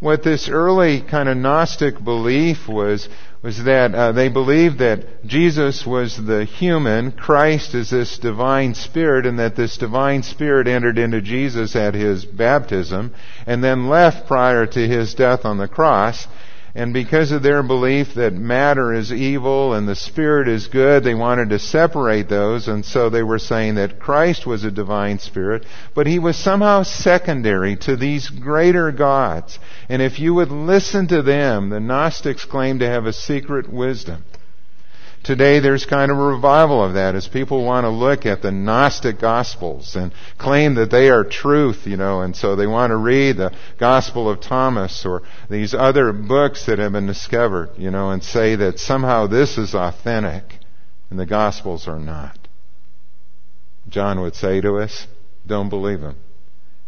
what 0.04 0.22
this 0.22 0.50
early 0.50 1.00
kind 1.00 1.30
of 1.30 1.38
Gnostic 1.38 2.04
belief 2.04 2.68
was, 2.68 3.08
was 3.42 3.64
that 3.64 3.96
uh, 3.96 4.12
they 4.12 4.28
believed 4.28 4.80
that 4.80 5.26
Jesus 5.26 5.86
was 5.86 6.18
the 6.18 6.44
human, 6.44 7.14
Christ 7.14 7.74
is 7.74 7.90
this 7.90 8.18
divine 8.18 8.74
spirit, 8.74 9.26
and 9.26 9.40
that 9.40 9.56
this 9.56 9.78
divine 9.78 10.24
spirit 10.24 10.68
entered 10.68 10.98
into 10.98 11.22
Jesus 11.22 11.74
at 11.78 11.94
his 11.94 12.26
baptism, 12.26 13.16
and 13.48 13.64
then 13.64 13.88
left 13.88 14.28
prior 14.28 14.66
to 14.66 14.88
his 14.88 15.14
death 15.14 15.46
on 15.46 15.58
the 15.58 15.70
cross. 15.70 16.28
And 16.76 16.92
because 16.92 17.32
of 17.32 17.44
their 17.44 17.62
belief 17.62 18.16
that 18.16 18.34
matter 18.34 18.94
is 18.94 19.14
evil 19.14 19.76
and 19.76 19.88
the 19.88 19.96
spirit 19.96 20.48
is 20.48 20.68
good, 20.68 21.04
they 21.04 21.14
wanted 21.14 21.50
to 21.50 21.60
separate 21.60 22.30
those, 22.30 22.68
and 22.68 22.84
so 22.84 23.12
they 23.12 23.22
were 23.22 23.38
saying 23.38 23.76
that 23.76 24.00
Christ 24.00 24.48
was 24.48 24.64
a 24.64 24.72
divine 24.72 25.20
spirit, 25.20 25.68
but 25.94 26.08
he 26.08 26.18
was 26.18 26.36
somehow 26.36 26.82
secondary 26.82 27.76
to 27.78 27.96
these 27.96 28.28
greater 28.28 28.92
gods. 28.92 29.60
And 29.88 30.02
if 30.02 30.20
you 30.20 30.34
would 30.34 30.52
listen 30.52 31.08
to 31.10 31.22
them, 31.22 31.70
the 31.70 31.80
Gnostics 31.80 32.46
claim 32.46 32.80
to 32.80 32.90
have 32.90 33.06
a 33.06 33.14
secret 33.14 33.72
wisdom. 33.72 34.26
Today 35.24 35.60
there's 35.60 35.86
kind 35.86 36.12
of 36.12 36.18
a 36.18 36.22
revival 36.22 36.84
of 36.84 36.96
that 36.96 37.16
as 37.16 37.30
people 37.30 37.64
want 37.64 37.86
to 37.86 37.90
look 37.90 38.26
at 38.26 38.42
the 38.42 38.52
Gnostic 38.52 39.22
Gospels 39.22 39.96
and 39.96 40.12
claim 40.38 40.76
that 40.76 40.92
they 40.92 41.10
are 41.10 41.24
truth, 41.24 41.88
you 41.88 41.96
know, 41.96 42.22
and 42.22 42.36
so 42.36 42.58
they 42.58 42.68
want 42.68 42.92
to 42.92 42.98
read 42.98 43.38
the 43.38 43.54
Gospel 43.80 44.30
of 44.30 44.42
Thomas 44.42 45.06
or 45.06 45.22
these 45.50 45.74
other 45.74 46.12
books 46.12 46.66
that 46.66 46.78
have 46.80 46.92
been 46.92 47.08
discovered, 47.08 47.70
you 47.78 47.90
know, 47.90 48.12
and 48.12 48.22
say 48.22 48.58
that 48.58 48.80
somehow 48.80 49.26
this 49.28 49.58
is 49.58 49.74
authentic 49.74 50.60
and 51.10 51.18
the 51.18 51.26
Gospels 51.26 51.88
are 51.88 52.00
not. 52.00 52.38
John 53.88 54.20
would 54.20 54.36
say 54.36 54.60
to 54.60 54.78
us, 54.78 55.08
don't 55.48 55.70
believe 55.70 56.02
him. 56.02 56.18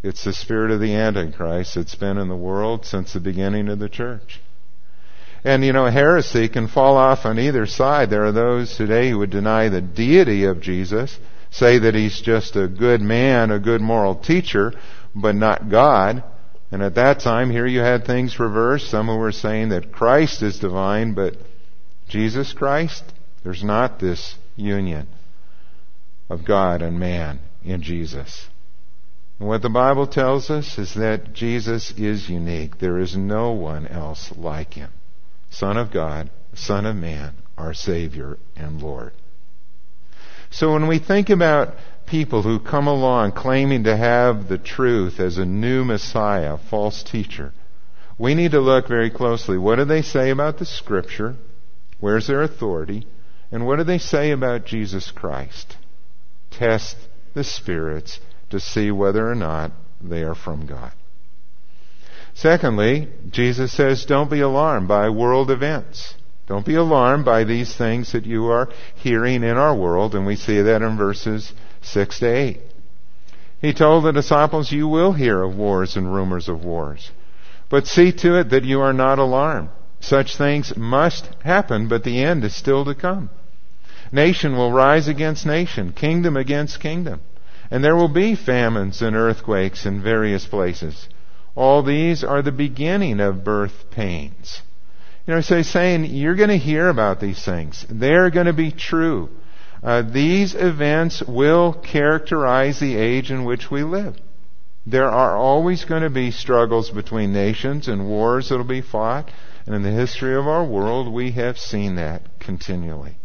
It's 0.04 0.26
the 0.26 0.34
spirit 0.34 0.72
of 0.72 0.82
the 0.82 0.94
Antichrist 0.94 1.76
that's 1.76 1.96
been 1.96 2.18
in 2.18 2.28
the 2.28 2.36
world 2.36 2.86
since 2.86 3.14
the 3.14 3.22
beginning 3.22 3.70
of 3.70 3.80
the 3.80 3.90
church. 3.90 4.42
And 5.46 5.64
you 5.64 5.74
know, 5.74 5.86
heresy 5.86 6.50
can 6.50 6.68
fall 6.68 6.98
off 6.98 7.24
on 7.24 7.38
either 7.38 7.68
side. 7.68 8.10
There 8.10 8.26
are 8.26 8.32
those 8.32 8.76
today 8.76 9.12
who 9.12 9.20
would 9.20 9.30
deny 9.30 9.70
the 9.70 9.80
deity 9.80 10.46
of 10.46 10.60
Jesus, 10.60 11.20
say 11.52 11.78
that 11.78 11.94
he's 11.94 12.20
just 12.20 12.56
a 12.56 12.68
good 12.68 13.00
man, 13.00 13.52
a 13.52 13.60
good 13.60 13.80
moral 13.80 14.16
teacher, 14.16 14.74
but 15.14 15.36
not 15.36 15.70
God. 15.70 16.24
And 16.72 16.82
at 16.82 16.96
that 16.96 17.20
time, 17.20 17.52
here 17.52 17.68
you 17.68 17.82
had 17.82 18.06
things 18.06 18.40
reversed. 18.40 18.90
Some 18.90 19.06
who 19.06 19.18
were 19.18 19.32
saying 19.32 19.70
that 19.70 19.92
Christ 19.92 20.42
is 20.42 20.58
divine, 20.58 21.14
but 21.14 21.36
Jesus 22.10 22.52
Christ, 22.52 23.04
there's 23.44 23.64
not 23.64 24.00
this 24.00 24.36
union 24.56 25.08
of 26.28 26.44
God 26.44 26.82
and 26.82 27.00
man 27.00 27.40
in 27.64 27.84
Jesus. 27.84 28.48
And 29.40 29.48
what 29.48 29.62
the 29.62 29.70
Bible 29.70 30.08
tells 30.08 30.50
us 30.50 30.80
is 30.80 30.96
that 30.96 31.34
Jesus 31.34 31.94
is 31.98 32.30
unique. 32.30 32.80
There 32.80 32.98
is 32.98 33.16
no 33.16 33.52
one 33.52 33.86
else 33.86 34.32
like 34.36 34.74
him. 34.74 34.90
Son 35.58 35.78
of 35.78 35.90
God, 35.90 36.30
Son 36.54 36.86
of 36.86 36.98
Man, 36.98 37.34
our 37.58 37.74
Savior 37.74 38.38
and 38.58 38.82
Lord. 38.82 39.14
So 40.50 40.74
when 40.74 40.88
we 40.88 41.00
think 41.00 41.30
about 41.30 41.76
people 42.06 42.42
who 42.42 42.60
come 42.60 42.88
along 42.88 43.32
claiming 43.32 43.86
to 43.86 43.96
have 43.96 44.50
the 44.50 44.58
truth 44.58 45.20
as 45.20 45.38
a 45.38 45.46
new 45.46 45.86
Messiah, 45.86 46.58
false 46.58 47.04
teacher, 47.04 47.54
we 48.18 48.36
need 48.36 48.52
to 48.52 48.60
look 48.60 48.90
very 48.90 49.10
closely. 49.10 49.58
What 49.58 49.78
do 49.78 49.86
they 49.86 50.02
say 50.02 50.30
about 50.30 50.58
the 50.58 50.66
Scripture? 50.66 51.36
Where's 52.02 52.28
their 52.28 52.42
authority? 52.42 53.08
And 53.50 53.66
what 53.66 53.78
do 53.78 53.86
they 53.86 53.98
say 53.98 54.32
about 54.32 54.66
Jesus 54.66 55.12
Christ? 55.12 55.78
Test 56.52 56.98
the 57.34 57.46
spirits 57.46 58.20
to 58.50 58.60
see 58.60 58.92
whether 58.92 59.30
or 59.30 59.36
not 59.36 59.72
they 60.02 60.24
are 60.24 60.36
from 60.36 60.66
God. 60.66 60.92
Secondly, 62.36 63.08
Jesus 63.32 63.72
says, 63.72 64.06
don't 64.06 64.30
be 64.30 64.42
alarmed 64.42 64.90
by 64.90 65.10
world 65.10 65.50
events. 65.50 66.16
Don't 66.48 66.66
be 66.66 66.76
alarmed 66.76 67.24
by 67.24 67.46
these 67.46 67.74
things 67.74 68.12
that 68.12 68.26
you 68.26 68.48
are 68.48 68.70
hearing 68.96 69.42
in 69.42 69.58
our 69.58 69.74
world, 69.74 70.14
and 70.14 70.26
we 70.26 70.36
see 70.36 70.62
that 70.62 70.82
in 70.82 70.98
verses 70.98 71.54
6 71.82 72.20
to 72.20 72.28
8. 72.28 72.60
He 73.62 73.74
told 73.74 74.04
the 74.04 74.12
disciples, 74.12 74.72
You 74.72 74.88
will 74.88 75.14
hear 75.14 75.42
of 75.42 75.56
wars 75.56 75.96
and 75.96 76.14
rumors 76.14 76.50
of 76.50 76.64
wars. 76.64 77.10
But 77.70 77.88
see 77.88 78.12
to 78.12 78.36
it 78.36 78.50
that 78.50 78.66
you 78.66 78.82
are 78.82 78.94
not 78.94 79.18
alarmed. 79.18 79.70
Such 80.02 80.36
things 80.36 80.76
must 80.76 81.30
happen, 81.42 81.88
but 81.88 82.04
the 82.04 82.22
end 82.22 82.44
is 82.44 82.54
still 82.54 82.84
to 82.86 82.94
come. 82.94 83.30
Nation 84.12 84.58
will 84.58 84.74
rise 84.74 85.08
against 85.08 85.46
nation, 85.46 85.94
kingdom 85.94 86.36
against 86.36 86.82
kingdom. 86.82 87.22
And 87.72 87.84
there 87.84 87.96
will 87.96 88.10
be 88.10 88.36
famines 88.36 89.02
and 89.02 89.16
earthquakes 89.16 89.86
in 89.86 90.04
various 90.04 90.46
places. 90.46 91.08
All 91.56 91.84
these 91.84 92.24
are 92.24 92.42
the 92.42 92.52
beginning 92.52 93.20
of 93.20 93.44
birth 93.44 93.90
pains. 93.90 94.62
You 95.26 95.36
know, 95.36 95.42
so 95.42 95.58
he's 95.58 95.70
saying 95.70 96.06
you're 96.06 96.36
going 96.36 96.50
to 96.50 96.58
hear 96.58 96.90
about 96.90 97.20
these 97.20 97.44
things. 97.44 97.86
They're 97.90 98.30
going 98.30 98.46
to 98.46 98.54
be 98.54 98.72
true. 98.72 99.30
Uh, 99.82 100.02
these 100.02 100.54
events 100.54 101.24
will 101.28 101.74
characterize 101.74 102.80
the 102.80 102.96
age 102.96 103.32
in 103.32 103.46
which 103.46 103.72
we 103.72 103.84
live. 103.84 104.16
There 104.86 105.10
are 105.10 105.36
always 105.36 105.86
going 105.86 106.04
to 106.04 106.10
be 106.10 106.30
struggles 106.30 106.92
between 106.92 107.34
nations 107.34 107.88
and 107.88 108.08
wars 108.08 108.50
that 108.50 108.58
will 108.58 108.66
be 108.66 108.82
fought. 108.82 109.32
And 109.66 109.74
in 109.74 109.82
the 109.82 109.92
history 109.92 110.36
of 110.36 110.48
our 110.48 110.64
world, 110.64 111.12
we 111.12 111.32
have 111.32 111.58
seen 111.58 111.96
that 111.96 112.40
continually. 112.40 113.18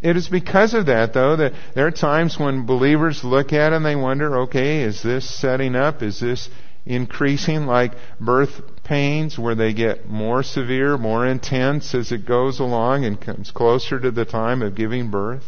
It 0.00 0.16
is 0.16 0.28
because 0.28 0.74
of 0.74 0.86
that, 0.86 1.12
though, 1.12 1.36
that 1.36 1.52
there 1.74 1.86
are 1.86 1.90
times 1.90 2.38
when 2.38 2.64
believers 2.64 3.24
look 3.24 3.52
at 3.52 3.72
it 3.72 3.76
and 3.76 3.84
they 3.84 3.96
wonder, 3.96 4.40
okay, 4.42 4.82
is 4.82 5.02
this 5.02 5.28
setting 5.28 5.74
up? 5.74 6.02
Is 6.02 6.20
this 6.20 6.48
increasing 6.88 7.66
like 7.66 7.92
birth 8.18 8.62
pains 8.82 9.38
where 9.38 9.54
they 9.54 9.74
get 9.74 10.08
more 10.08 10.42
severe, 10.42 10.96
more 10.96 11.26
intense 11.26 11.94
as 11.94 12.10
it 12.10 12.26
goes 12.26 12.58
along 12.58 13.04
and 13.04 13.20
comes 13.20 13.50
closer 13.50 14.00
to 14.00 14.10
the 14.10 14.24
time 14.24 14.62
of 14.62 14.74
giving 14.74 15.10
birth. 15.10 15.44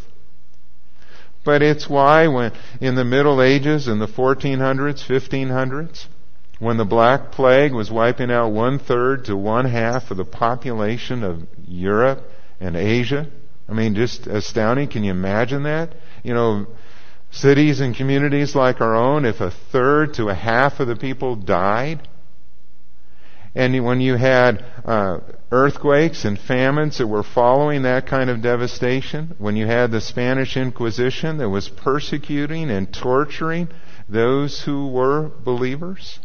But 1.43 1.63
it's 1.63 1.89
why 1.89 2.27
when 2.27 2.51
in 2.79 2.93
the 2.93 3.03
Middle 3.03 3.41
Ages, 3.41 3.87
in 3.87 3.97
the 3.97 4.07
1400s, 4.07 5.03
1500s, 5.03 6.05
when 6.59 6.77
the 6.77 6.85
Black 6.85 7.31
Plague 7.31 7.73
was 7.73 7.89
wiping 7.89 8.29
out 8.29 8.51
one 8.51 8.77
third 8.77 9.25
to 9.25 9.35
one 9.35 9.65
half 9.65 10.11
of 10.11 10.17
the 10.17 10.25
population 10.25 11.23
of 11.23 11.47
Europe 11.65 12.21
and 12.59 12.75
Asia, 12.75 13.27
I 13.67 13.73
mean, 13.73 13.95
just 13.95 14.27
astounding. 14.27 14.89
Can 14.89 15.03
you 15.03 15.09
imagine 15.09 15.63
that? 15.63 15.95
You 16.21 16.35
know, 16.35 16.67
cities 17.31 17.79
and 17.79 17.95
communities 17.95 18.55
like 18.55 18.81
our 18.81 18.95
own, 18.95 19.25
if 19.25 19.41
a 19.41 19.51
third 19.51 20.13
to 20.15 20.29
a 20.29 20.33
half 20.33 20.79
of 20.79 20.87
the 20.87 20.95
people 20.95 21.35
died, 21.35 22.07
and 23.53 23.83
when 23.83 23.99
you 23.99 24.15
had 24.15 24.63
uh, 24.85 25.19
earthquakes 25.51 26.23
and 26.23 26.39
famines 26.39 26.99
that 26.99 27.07
were 27.07 27.23
following 27.23 27.81
that 27.81 28.07
kind 28.07 28.29
of 28.29 28.41
devastation, 28.41 29.35
when 29.39 29.57
you 29.57 29.67
had 29.67 29.91
the 29.91 29.99
Spanish 29.99 30.55
Inquisition 30.55 31.37
that 31.37 31.49
was 31.49 31.67
persecuting 31.67 32.69
and 32.69 32.93
torturing 32.93 33.67
those 34.07 34.61
who 34.61 34.87
were 34.87 35.29
believers, 35.43 36.19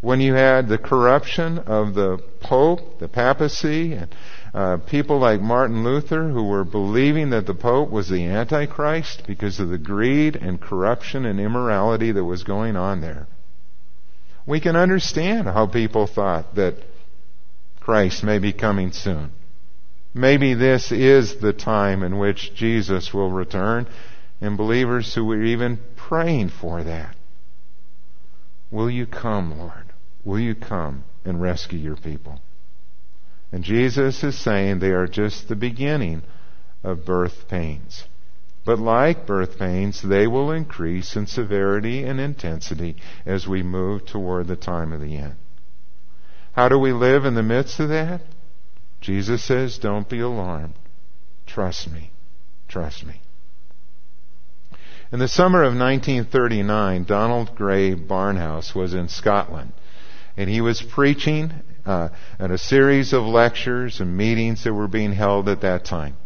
when 0.00 0.20
you 0.20 0.34
had 0.34 0.68
the 0.68 0.78
corruption 0.78 1.58
of 1.58 1.94
the 1.94 2.18
Pope, 2.40 2.98
the 2.98 3.08
papacy, 3.08 3.92
and 3.92 4.08
uh, 4.52 4.78
people 4.78 5.18
like 5.18 5.40
Martin 5.40 5.84
Luther 5.84 6.28
who 6.28 6.44
were 6.44 6.64
believing 6.64 7.30
that 7.30 7.46
the 7.46 7.54
Pope 7.54 7.90
was 7.90 8.08
the 8.08 8.24
Antichrist 8.24 9.22
because 9.26 9.60
of 9.60 9.68
the 9.68 9.78
greed 9.78 10.36
and 10.36 10.60
corruption 10.60 11.24
and 11.24 11.38
immorality 11.38 12.12
that 12.12 12.24
was 12.24 12.42
going 12.42 12.76
on 12.76 13.00
there 13.00 13.26
we 14.46 14.60
can 14.60 14.76
understand 14.76 15.46
how 15.46 15.66
people 15.66 16.06
thought 16.06 16.54
that 16.56 16.74
Christ 17.78 18.24
may 18.24 18.38
be 18.38 18.52
coming 18.52 18.92
soon. 18.92 19.32
Maybe 20.12 20.54
this 20.54 20.90
is 20.90 21.36
the 21.40 21.52
time 21.52 22.02
in 22.02 22.18
which 22.18 22.54
Jesus 22.54 23.14
will 23.14 23.30
return, 23.30 23.86
and 24.40 24.56
believers 24.56 25.14
who 25.14 25.24
were 25.24 25.44
even 25.44 25.78
praying 25.94 26.48
for 26.48 26.82
that. 26.82 27.14
Will 28.70 28.90
you 28.90 29.06
come, 29.06 29.58
Lord? 29.58 29.92
Will 30.24 30.40
you 30.40 30.54
come 30.54 31.04
and 31.24 31.40
rescue 31.40 31.78
your 31.78 31.96
people? 31.96 32.40
And 33.52 33.64
Jesus 33.64 34.22
is 34.22 34.38
saying 34.38 34.78
they 34.78 34.92
are 34.92 35.08
just 35.08 35.48
the 35.48 35.56
beginning 35.56 36.22
of 36.84 37.04
birth 37.04 37.48
pains. 37.48 38.04
But 38.64 38.78
like 38.78 39.26
birth 39.26 39.58
pains, 39.58 40.02
they 40.02 40.26
will 40.26 40.52
increase 40.52 41.16
in 41.16 41.26
severity 41.26 42.04
and 42.04 42.20
intensity 42.20 42.96
as 43.26 43.48
we 43.48 43.62
move 43.62 44.06
toward 44.06 44.46
the 44.46 44.56
time 44.56 44.92
of 44.92 45.00
the 45.00 45.16
end. 45.16 45.34
How 46.52 46.68
do 46.68 46.78
we 46.78 46.92
live 46.92 47.24
in 47.24 47.34
the 47.34 47.42
midst 47.42 47.80
of 47.80 47.88
that? 47.88 48.20
Jesus 49.00 49.42
says, 49.42 49.78
don't 49.78 50.08
be 50.08 50.20
alarmed. 50.20 50.74
Trust 51.46 51.90
me. 51.90 52.12
Trust 52.68 53.04
me. 53.04 53.20
In 55.10 55.18
the 55.18 55.26
summer 55.26 55.62
of 55.62 55.74
1939, 55.74 57.04
Donald 57.04 57.56
Grey 57.56 57.94
Barnhouse 57.94 58.74
was 58.74 58.94
in 58.94 59.08
Scotland, 59.08 59.72
and 60.36 60.48
he 60.48 60.60
was 60.60 60.80
preaching 60.80 61.52
uh, 61.90 62.08
at 62.38 62.52
a 62.52 62.58
series 62.58 63.12
of 63.12 63.24
lectures 63.24 64.00
and 64.00 64.16
meetings 64.16 64.62
that 64.64 64.72
were 64.72 64.88
being 64.88 65.12
held 65.12 65.48
at 65.48 65.62
that 65.62 65.84
time. 65.84 66.16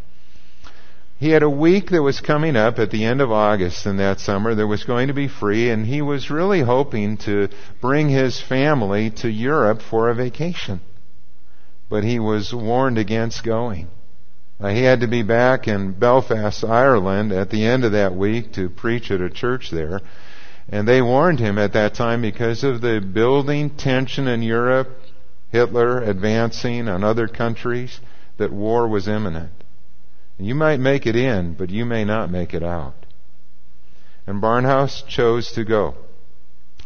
He 1.16 1.30
had 1.30 1.42
a 1.42 1.48
week 1.48 1.90
that 1.90 2.02
was 2.02 2.20
coming 2.20 2.54
up 2.54 2.78
at 2.78 2.90
the 2.90 3.04
end 3.04 3.22
of 3.22 3.32
August 3.32 3.86
in 3.86 3.96
that 3.96 4.20
summer 4.20 4.54
that 4.54 4.66
was 4.66 4.84
going 4.84 5.08
to 5.08 5.14
be 5.14 5.28
free, 5.28 5.70
and 5.70 5.86
he 5.86 6.02
was 6.02 6.30
really 6.30 6.60
hoping 6.60 7.16
to 7.18 7.48
bring 7.80 8.10
his 8.10 8.40
family 8.40 9.10
to 9.22 9.30
Europe 9.30 9.80
for 9.80 10.10
a 10.10 10.14
vacation. 10.14 10.80
But 11.88 12.04
he 12.04 12.18
was 12.18 12.52
warned 12.52 12.98
against 12.98 13.42
going. 13.42 13.88
Uh, 14.60 14.68
he 14.68 14.82
had 14.82 15.00
to 15.00 15.06
be 15.06 15.22
back 15.22 15.66
in 15.66 15.92
Belfast, 15.92 16.62
Ireland 16.62 17.32
at 17.32 17.50
the 17.50 17.64
end 17.64 17.84
of 17.84 17.92
that 17.92 18.14
week 18.14 18.52
to 18.54 18.68
preach 18.68 19.10
at 19.10 19.20
a 19.20 19.30
church 19.30 19.70
there. 19.70 20.00
And 20.68 20.86
they 20.86 21.00
warned 21.00 21.40
him 21.40 21.58
at 21.58 21.72
that 21.72 21.94
time 21.94 22.22
because 22.22 22.64
of 22.64 22.80
the 22.80 23.00
building 23.00 23.70
tension 23.70 24.28
in 24.28 24.42
Europe, 24.42 24.88
Hitler 25.54 26.02
advancing 26.02 26.88
on 26.88 27.04
other 27.04 27.28
countries, 27.28 28.00
that 28.38 28.50
war 28.50 28.88
was 28.88 29.06
imminent. 29.06 29.52
You 30.36 30.56
might 30.56 30.80
make 30.80 31.06
it 31.06 31.14
in, 31.14 31.54
but 31.54 31.70
you 31.70 31.84
may 31.84 32.04
not 32.04 32.28
make 32.28 32.54
it 32.54 32.64
out. 32.64 33.06
And 34.26 34.42
Barnhouse 34.42 35.06
chose 35.06 35.52
to 35.52 35.64
go. 35.64 35.94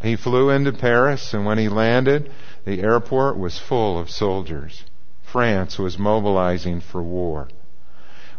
He 0.02 0.16
flew 0.16 0.50
into 0.50 0.74
Paris, 0.74 1.32
and 1.32 1.46
when 1.46 1.56
he 1.56 1.70
landed, 1.70 2.30
the 2.66 2.82
airport 2.82 3.38
was 3.38 3.58
full 3.58 3.98
of 3.98 4.10
soldiers. 4.10 4.84
France 5.22 5.78
was 5.78 5.98
mobilizing 5.98 6.82
for 6.82 7.02
war. 7.02 7.48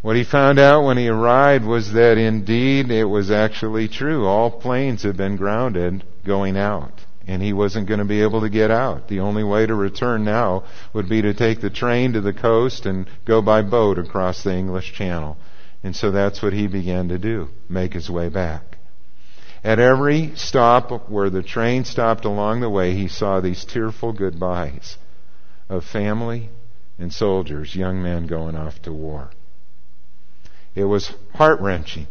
What 0.03 0.15
he 0.15 0.23
found 0.23 0.59
out 0.59 0.83
when 0.83 0.97
he 0.97 1.07
arrived 1.07 1.65
was 1.65 1.93
that 1.93 2.19
indeed 2.19 2.91
it 2.91 3.05
was 3.05 3.31
actually 3.31 3.87
true. 3.87 4.27
All 4.27 4.51
planes 4.51 5.01
had 5.01 5.17
been 5.17 5.37
grounded 5.37 6.03
going 6.23 6.55
out 6.55 7.07
and 7.29 7.43
he 7.43 7.53
wasn't 7.53 7.87
going 7.87 7.99
to 7.99 8.05
be 8.05 8.23
able 8.23 8.41
to 8.41 8.49
get 8.49 8.71
out. 8.71 9.07
The 9.07 9.19
only 9.19 9.43
way 9.43 9.67
to 9.67 9.75
return 9.75 10.23
now 10.25 10.63
would 10.93 11.07
be 11.07 11.21
to 11.21 11.35
take 11.35 11.61
the 11.61 11.69
train 11.69 12.13
to 12.13 12.21
the 12.21 12.33
coast 12.33 12.87
and 12.87 13.07
go 13.23 13.39
by 13.39 13.61
boat 13.61 13.99
across 13.99 14.43
the 14.43 14.55
English 14.55 14.93
Channel. 14.93 15.37
And 15.83 15.95
so 15.95 16.09
that's 16.09 16.41
what 16.41 16.53
he 16.53 16.65
began 16.65 17.09
to 17.09 17.19
do, 17.19 17.49
make 17.69 17.93
his 17.93 18.09
way 18.09 18.29
back. 18.29 18.79
At 19.63 19.77
every 19.77 20.31
stop 20.37 21.07
where 21.07 21.29
the 21.29 21.43
train 21.43 21.85
stopped 21.85 22.25
along 22.25 22.61
the 22.61 22.69
way, 22.69 22.95
he 22.95 23.07
saw 23.07 23.39
these 23.39 23.63
tearful 23.63 24.11
goodbyes 24.11 24.97
of 25.69 25.85
family 25.85 26.49
and 26.97 27.13
soldiers, 27.13 27.75
young 27.75 28.01
men 28.01 28.25
going 28.25 28.55
off 28.55 28.81
to 28.81 28.91
war. 28.91 29.29
It 30.73 30.85
was 30.85 31.13
heart 31.35 31.61
wrenching. 31.61 32.07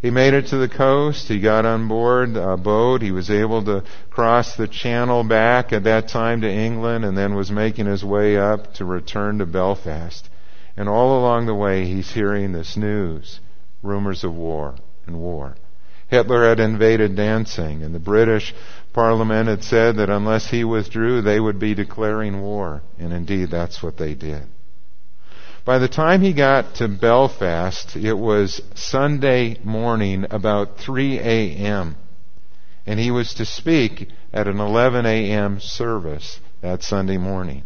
He 0.00 0.10
made 0.10 0.32
it 0.32 0.46
to 0.48 0.56
the 0.56 0.68
coast. 0.68 1.28
He 1.28 1.40
got 1.40 1.66
on 1.66 1.86
board 1.86 2.36
a 2.36 2.56
boat. 2.56 3.02
He 3.02 3.10
was 3.10 3.30
able 3.30 3.62
to 3.64 3.84
cross 4.08 4.56
the 4.56 4.66
channel 4.66 5.24
back 5.24 5.72
at 5.72 5.84
that 5.84 6.08
time 6.08 6.40
to 6.40 6.50
England 6.50 7.04
and 7.04 7.16
then 7.16 7.34
was 7.34 7.50
making 7.50 7.86
his 7.86 8.02
way 8.02 8.38
up 8.38 8.72
to 8.74 8.84
return 8.86 9.38
to 9.38 9.46
Belfast. 9.46 10.28
And 10.76 10.88
all 10.88 11.18
along 11.18 11.46
the 11.46 11.54
way, 11.54 11.84
he's 11.84 12.12
hearing 12.12 12.52
this 12.52 12.76
news 12.76 13.40
rumors 13.82 14.24
of 14.24 14.34
war 14.34 14.74
and 15.06 15.18
war. 15.18 15.56
Hitler 16.08 16.48
had 16.48 16.60
invaded 16.60 17.16
Danzig, 17.16 17.82
and 17.82 17.94
the 17.94 18.00
British 18.00 18.54
Parliament 18.92 19.48
had 19.48 19.62
said 19.62 19.96
that 19.96 20.10
unless 20.10 20.50
he 20.50 20.64
withdrew, 20.64 21.22
they 21.22 21.38
would 21.38 21.58
be 21.58 21.74
declaring 21.74 22.40
war. 22.40 22.82
And 22.98 23.12
indeed, 23.12 23.50
that's 23.50 23.82
what 23.82 23.96
they 23.96 24.14
did. 24.14 24.42
By 25.70 25.78
the 25.78 25.86
time 25.86 26.20
he 26.20 26.32
got 26.32 26.74
to 26.74 26.88
Belfast, 26.88 27.94
it 27.94 28.18
was 28.18 28.60
Sunday 28.74 29.56
morning, 29.62 30.26
about 30.28 30.78
3 30.78 31.20
a.m. 31.20 31.94
And 32.84 32.98
he 32.98 33.12
was 33.12 33.34
to 33.34 33.44
speak 33.44 34.08
at 34.32 34.48
an 34.48 34.58
11 34.58 35.06
a.m. 35.06 35.60
service 35.60 36.40
that 36.60 36.82
Sunday 36.82 37.18
morning. 37.18 37.62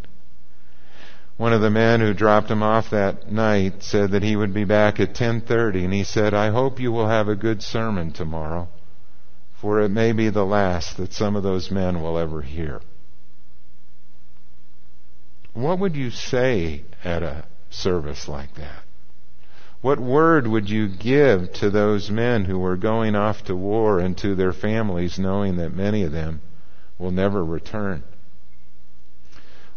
One 1.39 1.55
of 1.55 1.63
the 1.63 1.71
men 1.71 2.01
who 2.01 2.13
dropped 2.13 2.51
him 2.51 2.63
off 2.63 2.91
that 2.91 3.33
night 3.33 3.83
said 3.83 4.11
that 4.11 4.23
he 4.23 4.37
would 4.37 4.53
be 4.53 4.65
back 4.65 5.01
at 5.01 5.15
10:30 5.15 5.85
and 5.85 5.95
he 5.95 6.05
said, 6.05 6.35
"I 6.35 6.51
hope 6.51 6.79
you 6.79 6.93
will 6.93 7.09
have 7.09 7.29
a 7.29 7.35
good 7.35 7.63
sermon 7.63 8.13
tomorrow, 8.13 8.69
for 9.55 9.81
it 9.81 9.89
may 9.89 10.13
be 10.13 10.29
the 10.29 10.45
last 10.45 10.99
that 10.99 11.15
some 11.15 11.37
of 11.37 11.43
those 11.43 11.71
men 11.71 12.03
will 12.03 12.19
ever 12.19 12.43
hear." 12.43 12.83
What 15.55 15.79
would 15.79 15.97
you 15.97 16.11
say 16.11 16.85
at 17.03 17.23
a 17.23 17.45
service 17.75 18.29
like 18.29 18.55
that? 18.55 18.85
What 19.81 20.01
word 20.01 20.47
would 20.47 20.71
you 20.71 20.89
give 20.89 21.53
to 21.55 21.69
those 21.69 22.11
men 22.11 22.47
who 22.47 22.59
were 22.59 22.77
going 22.77 23.15
off 23.15 23.45
to 23.45 23.55
war 23.55 23.99
and 23.99 24.17
to 24.19 24.35
their 24.35 24.55
families, 24.55 25.19
knowing 25.19 25.57
that 25.57 25.75
many 25.75 26.05
of 26.05 26.13
them 26.13 26.41
will 26.99 27.11
never 27.11 27.45
return? 27.45 28.03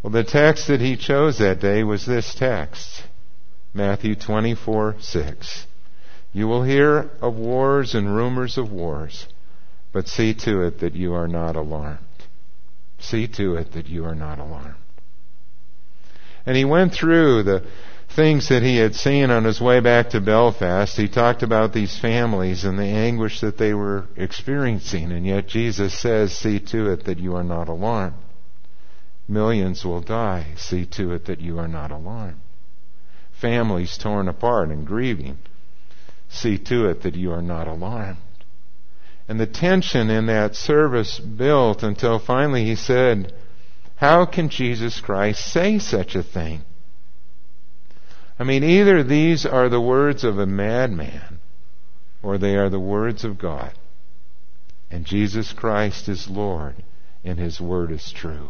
Well, 0.02 0.12
the 0.12 0.24
text 0.24 0.68
that 0.68 0.80
he 0.80 0.96
chose 0.96 1.40
that 1.40 1.60
day 1.60 1.84
was 1.84 2.06
this 2.06 2.34
text 2.34 3.04
Matthew 3.74 4.16
24 4.16 4.96
6. 5.00 5.68
You 6.32 6.48
will 6.48 6.64
hear 6.64 7.10
of 7.22 7.36
wars 7.36 7.94
and 7.94 8.16
rumors 8.16 8.58
of 8.58 8.72
wars, 8.72 9.28
but 9.92 10.08
see 10.08 10.34
to 10.36 10.62
it 10.62 10.80
that 10.80 10.96
you 10.96 11.14
are 11.16 11.28
not 11.28 11.56
alarmed. 11.56 12.00
See 13.00 13.28
to 13.28 13.56
it 13.56 13.74
that 13.74 13.88
you 13.88 14.06
are 14.06 14.16
not 14.16 14.40
alarmed. 14.40 14.76
And 16.48 16.56
he 16.56 16.64
went 16.64 16.94
through 16.94 17.44
the 17.44 17.64
things 18.16 18.48
that 18.48 18.64
he 18.64 18.78
had 18.78 18.96
seen 18.96 19.30
on 19.30 19.44
his 19.44 19.60
way 19.60 19.82
back 19.82 20.12
to 20.12 20.22
Belfast. 20.22 20.96
He 20.96 21.10
talked 21.10 21.44
about 21.44 21.74
these 21.74 22.00
families 22.00 22.64
and 22.64 22.80
the 22.80 22.86
anguish 22.86 23.42
that 23.42 23.58
they 23.58 23.74
were 23.74 24.06
experiencing. 24.16 25.12
And 25.12 25.26
yet 25.26 25.48
Jesus 25.48 25.94
says, 25.94 26.32
see 26.32 26.60
to 26.72 26.90
it 26.92 27.04
that 27.04 27.20
you 27.20 27.36
are 27.36 27.44
not 27.44 27.68
alarmed. 27.68 28.16
Millions 29.28 29.84
will 29.84 30.00
die. 30.00 30.54
See 30.56 30.86
to 30.86 31.12
it 31.12 31.26
that 31.26 31.42
you 31.42 31.60
are 31.60 31.68
not 31.68 31.92
alarmed. 31.92 32.40
Families 33.42 33.98
torn 33.98 34.30
apart 34.30 34.70
and 34.70 34.88
grieving. 34.88 35.38
See 36.30 36.58
to 36.60 36.88
it 36.88 37.02
that 37.04 37.16
you 37.16 37.34
are 37.34 37.42
not 37.42 37.68
alarmed. 37.68 38.18
And 39.28 39.38
the 39.38 39.48
tension 39.48 40.10
in 40.10 40.28
that 40.28 40.56
service 40.56 41.20
built 41.20 41.84
until 41.84 42.20
finally 42.20 42.64
he 42.64 42.76
said, 42.76 43.34
How 43.98 44.26
can 44.26 44.50
Jesus 44.50 45.02
Christ 45.02 45.52
say 45.52 45.80
such 45.80 46.16
a 46.16 46.24
thing? 46.24 46.62
I 48.40 48.44
mean, 48.44 48.64
either 48.64 49.04
these 49.04 49.46
are 49.46 49.70
the 49.70 49.82
words 49.82 50.24
of 50.24 50.38
a 50.38 50.46
madman 50.46 51.40
or 52.22 52.38
they 52.38 52.56
are 52.56 52.70
the 52.70 52.80
words 52.80 53.24
of 53.24 53.40
God. 53.40 53.74
And 54.92 55.06
Jesus 55.06 55.52
Christ 55.52 56.08
is 56.08 56.30
Lord 56.30 56.76
and 57.24 57.40
His 57.40 57.60
Word 57.60 57.92
is 57.92 58.12
true. 58.12 58.50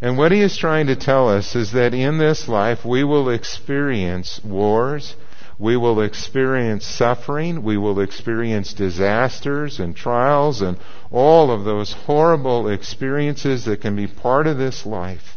And 0.00 0.16
what 0.16 0.32
He 0.32 0.40
is 0.40 0.56
trying 0.56 0.86
to 0.86 0.96
tell 0.96 1.28
us 1.28 1.56
is 1.56 1.72
that 1.72 1.92
in 1.92 2.18
this 2.18 2.48
life 2.48 2.84
we 2.84 3.02
will 3.02 3.28
experience 3.28 4.40
wars, 4.44 5.16
we 5.60 5.76
will 5.76 6.00
experience 6.00 6.86
suffering, 6.86 7.62
we 7.62 7.76
will 7.76 8.00
experience 8.00 8.72
disasters 8.72 9.78
and 9.78 9.94
trials 9.94 10.62
and 10.62 10.78
all 11.10 11.50
of 11.50 11.64
those 11.64 11.92
horrible 11.92 12.66
experiences 12.70 13.66
that 13.66 13.82
can 13.82 13.94
be 13.94 14.06
part 14.06 14.46
of 14.46 14.56
this 14.56 14.86
life. 14.86 15.36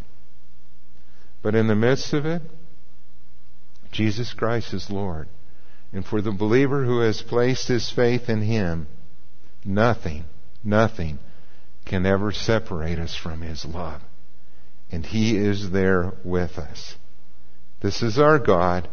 But 1.42 1.56
in 1.56 1.68
the 1.68 1.76
midst 1.76 2.14
of 2.14 2.26
it, 2.26 2.42
Jesus 3.92 4.34
Christ 4.34 4.74
is 4.74 4.90
Lord. 4.90 5.28
And 5.92 6.06
for 6.06 6.22
the 6.22 6.32
believer 6.32 6.86
who 6.86 7.02
has 7.02 7.22
placed 7.22 7.68
his 7.68 7.92
faith 7.92 8.30
in 8.30 8.42
Him, 8.42 8.88
nothing, 9.66 10.24
nothing 10.64 11.20
can 11.86 12.06
ever 12.06 12.32
separate 12.32 12.98
us 12.98 13.14
from 13.14 13.42
His 13.42 13.66
love. 13.66 14.02
And 14.90 15.06
He 15.06 15.36
is 15.36 15.72
there 15.72 16.14
with 16.24 16.58
us. 16.58 16.96
This 17.82 18.02
is 18.02 18.18
our 18.18 18.40
God, 18.40 18.88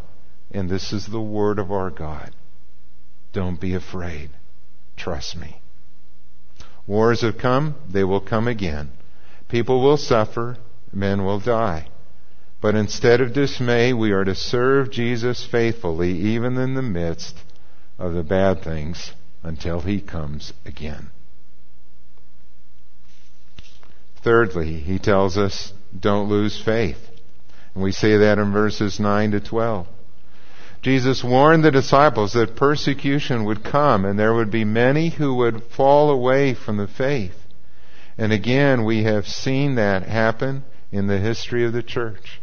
and 0.50 0.68
this 0.68 0.92
is 0.92 1.06
the 1.06 1.20
Word 1.20 1.58
of 1.58 1.70
our 1.70 1.90
God. 1.90 2.34
Don't 3.32 3.60
be 3.60 3.74
afraid. 3.74 4.30
Trust 4.96 5.36
me. 5.36 5.60
Wars 6.86 7.20
have 7.20 7.38
come, 7.38 7.76
they 7.88 8.04
will 8.04 8.20
come 8.20 8.48
again. 8.48 8.90
People 9.48 9.82
will 9.82 9.96
suffer, 9.96 10.56
men 10.92 11.24
will 11.24 11.40
die. 11.40 11.88
But 12.60 12.74
instead 12.74 13.20
of 13.20 13.32
dismay, 13.32 13.92
we 13.92 14.12
are 14.12 14.24
to 14.24 14.34
serve 14.34 14.90
Jesus 14.90 15.46
faithfully, 15.46 16.12
even 16.12 16.56
in 16.58 16.74
the 16.74 16.82
midst 16.82 17.36
of 17.98 18.12
the 18.12 18.22
bad 18.22 18.62
things, 18.62 19.12
until 19.42 19.80
He 19.80 20.00
comes 20.00 20.52
again. 20.64 21.10
Thirdly, 24.22 24.74
He 24.74 24.98
tells 24.98 25.38
us, 25.38 25.72
don't 25.98 26.28
lose 26.28 26.60
faith. 26.62 26.98
And 27.74 27.82
we 27.82 27.92
see 27.92 28.16
that 28.16 28.38
in 28.38 28.52
verses 28.52 29.00
9 29.00 29.30
to 29.30 29.40
12. 29.40 29.86
Jesus 30.82 31.22
warned 31.22 31.62
the 31.62 31.70
disciples 31.70 32.32
that 32.32 32.56
persecution 32.56 33.44
would 33.44 33.62
come 33.62 34.04
and 34.04 34.18
there 34.18 34.32
would 34.32 34.50
be 34.50 34.64
many 34.64 35.10
who 35.10 35.34
would 35.34 35.62
fall 35.64 36.10
away 36.10 36.54
from 36.54 36.78
the 36.78 36.88
faith. 36.88 37.34
And 38.16 38.32
again, 38.32 38.84
we 38.84 39.04
have 39.04 39.26
seen 39.26 39.74
that 39.74 40.04
happen 40.04 40.64
in 40.90 41.06
the 41.06 41.18
history 41.18 41.64
of 41.64 41.72
the 41.72 41.82
church. 41.82 42.40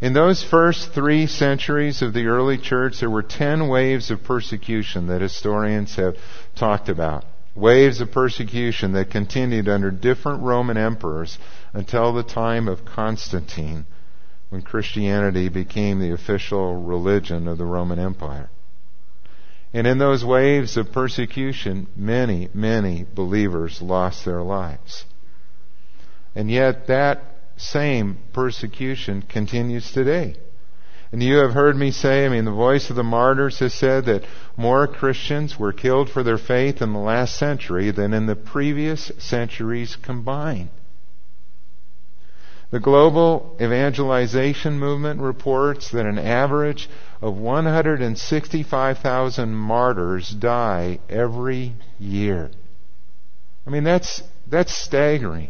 In 0.00 0.12
those 0.12 0.44
first 0.44 0.92
three 0.92 1.26
centuries 1.26 2.02
of 2.02 2.12
the 2.12 2.26
early 2.26 2.58
church, 2.58 3.00
there 3.00 3.10
were 3.10 3.22
ten 3.22 3.68
waves 3.68 4.10
of 4.10 4.22
persecution 4.22 5.08
that 5.08 5.20
historians 5.20 5.96
have 5.96 6.16
talked 6.54 6.88
about. 6.88 7.24
Waves 7.56 8.00
of 8.00 8.12
persecution 8.12 8.92
that 8.92 9.10
continued 9.10 9.68
under 9.68 9.90
different 9.90 10.42
Roman 10.42 10.76
emperors 10.76 11.38
until 11.72 12.12
the 12.12 12.22
time 12.22 12.68
of 12.68 12.84
Constantine, 12.84 13.86
when 14.50 14.62
Christianity 14.62 15.48
became 15.48 16.00
the 16.00 16.12
official 16.12 16.76
religion 16.76 17.48
of 17.48 17.58
the 17.58 17.64
Roman 17.64 17.98
Empire. 17.98 18.50
And 19.72 19.86
in 19.86 19.98
those 19.98 20.24
waves 20.24 20.76
of 20.76 20.92
persecution, 20.92 21.88
many, 21.94 22.48
many 22.54 23.04
believers 23.14 23.82
lost 23.82 24.24
their 24.24 24.42
lives. 24.42 25.04
And 26.34 26.50
yet 26.50 26.86
that 26.86 27.22
same 27.56 28.18
persecution 28.32 29.22
continues 29.22 29.92
today. 29.92 30.36
And 31.10 31.22
you 31.22 31.36
have 31.38 31.52
heard 31.52 31.76
me 31.76 31.90
say, 31.90 32.26
I 32.26 32.28
mean, 32.28 32.44
the 32.44 32.50
voice 32.50 32.90
of 32.90 32.96
the 32.96 33.02
martyrs 33.02 33.58
has 33.60 33.72
said 33.72 34.06
that 34.06 34.24
more 34.56 34.86
Christians 34.86 35.58
were 35.58 35.72
killed 35.72 36.10
for 36.10 36.22
their 36.22 36.38
faith 36.38 36.82
in 36.82 36.92
the 36.92 36.98
last 36.98 37.36
century 37.36 37.90
than 37.90 38.12
in 38.12 38.26
the 38.26 38.36
previous 38.36 39.10
centuries 39.18 39.96
combined. 39.96 40.68
The 42.70 42.80
global 42.80 43.56
evangelization 43.58 44.78
movement 44.78 45.22
reports 45.22 45.90
that 45.92 46.04
an 46.04 46.18
average 46.18 46.90
of 47.22 47.38
165,000 47.38 49.54
martyrs 49.54 50.28
die 50.28 50.98
every 51.08 51.76
year. 51.98 52.50
I 53.66 53.70
mean, 53.70 53.84
that's, 53.84 54.22
that's 54.46 54.72
staggering. 54.72 55.48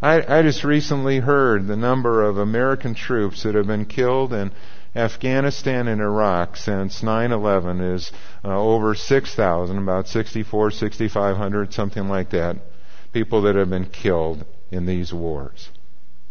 I, 0.00 0.38
I 0.38 0.42
just 0.42 0.64
recently 0.64 1.18
heard 1.18 1.66
the 1.66 1.76
number 1.76 2.24
of 2.24 2.38
American 2.38 2.94
troops 2.94 3.42
that 3.42 3.54
have 3.54 3.66
been 3.66 3.84
killed 3.84 4.32
in 4.32 4.50
Afghanistan 4.96 5.88
and 5.88 6.00
Iraq 6.00 6.56
since 6.56 7.02
9/11 7.02 7.96
is 7.96 8.12
uh, 8.42 8.58
over 8.58 8.94
6,000, 8.94 9.76
about 9.76 10.08
64, 10.08 10.70
6,500, 10.70 11.74
something 11.74 12.08
like 12.08 12.30
that, 12.30 12.56
people 13.12 13.42
that 13.42 13.56
have 13.56 13.68
been 13.68 13.84
killed 13.84 14.46
in 14.70 14.86
these 14.86 15.12
wars. 15.12 15.68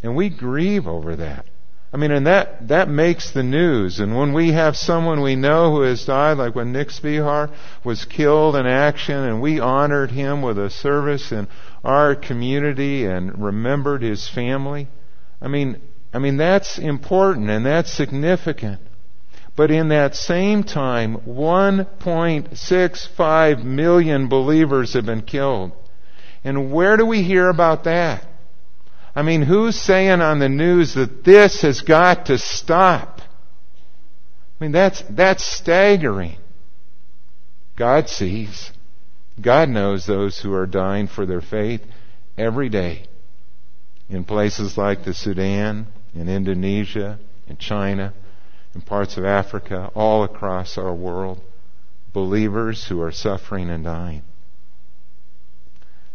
And 0.01 0.15
we 0.15 0.29
grieve 0.29 0.87
over 0.87 1.17
that. 1.17 1.45
I 1.91 1.97
mean, 1.97 2.11
and 2.11 2.27
that, 2.27 2.67
that 2.67 2.87
makes 2.87 3.31
the 3.31 3.41
news. 3.41 3.99
And 3.99 4.15
when 4.15 4.33
we 4.33 4.51
have 4.51 4.77
someone 4.77 5.21
we 5.21 5.35
know 5.35 5.71
who 5.71 5.81
has 5.81 6.05
died, 6.05 6.37
like 6.37 6.53
when 6.53 6.71
Nick 6.71 6.89
Spihar 6.89 7.49
was 7.83 8.05
killed 8.05 8.55
in 8.55 8.67
action 8.67 9.15
and 9.15 9.41
we 9.41 9.59
honored 9.59 10.11
him 10.11 10.43
with 10.43 10.59
a 10.59 10.69
service 10.69 11.31
in 11.31 11.47
our 11.83 12.13
community 12.15 13.05
and 13.05 13.43
remembered 13.43 14.03
his 14.03 14.29
family, 14.29 14.87
I 15.41 15.47
mean, 15.47 15.81
I 16.13 16.19
mean, 16.19 16.37
that's 16.37 16.77
important 16.77 17.49
and 17.49 17.65
that's 17.65 17.91
significant. 17.91 18.81
But 19.55 19.71
in 19.71 19.89
that 19.89 20.15
same 20.15 20.63
time, 20.63 21.17
1.65 21.27 23.63
million 23.63 24.27
believers 24.27 24.93
have 24.93 25.07
been 25.07 25.23
killed. 25.23 25.71
And 26.43 26.71
where 26.71 26.97
do 26.97 27.05
we 27.05 27.23
hear 27.23 27.49
about 27.49 27.85
that? 27.85 28.28
I 29.19 29.21
mean, 29.21 29.41
who's 29.41 29.75
saying 29.75 30.21
on 30.21 30.39
the 30.39 30.47
news 30.47 30.93
that 30.93 31.25
this 31.25 31.63
has 31.63 31.81
got 31.81 32.27
to 32.27 32.37
stop? 32.37 33.19
I 33.19 34.63
mean, 34.63 34.71
that's, 34.71 35.03
that's 35.09 35.43
staggering. 35.43 36.37
God 37.75 38.07
sees. 38.07 38.71
God 39.41 39.67
knows 39.67 40.05
those 40.05 40.39
who 40.39 40.53
are 40.53 40.65
dying 40.65 41.07
for 41.07 41.25
their 41.25 41.41
faith 41.41 41.81
every 42.37 42.69
day 42.69 43.07
in 44.07 44.23
places 44.23 44.77
like 44.77 45.03
the 45.03 45.13
Sudan, 45.13 45.87
in 46.15 46.29
Indonesia, 46.29 47.19
in 47.45 47.57
China, 47.57 48.13
in 48.73 48.79
parts 48.79 49.17
of 49.17 49.25
Africa, 49.25 49.91
all 49.95 50.23
across 50.23 50.77
our 50.77 50.95
world. 50.95 51.41
Believers 52.13 52.87
who 52.87 53.01
are 53.01 53.11
suffering 53.11 53.69
and 53.69 53.83
dying. 53.83 54.23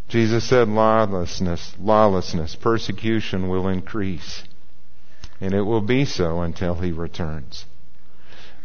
Jesus 0.09 0.45
said 0.45 0.69
lawlessness, 0.69 1.75
lawlessness, 1.81 2.55
persecution 2.55 3.49
will 3.49 3.69
increase. 3.69 4.45
And 5.40 5.55
it 5.55 5.62
will 5.62 5.81
be 5.81 6.05
so 6.05 6.40
until 6.40 6.75
he 6.77 6.93
returns. 6.93 7.64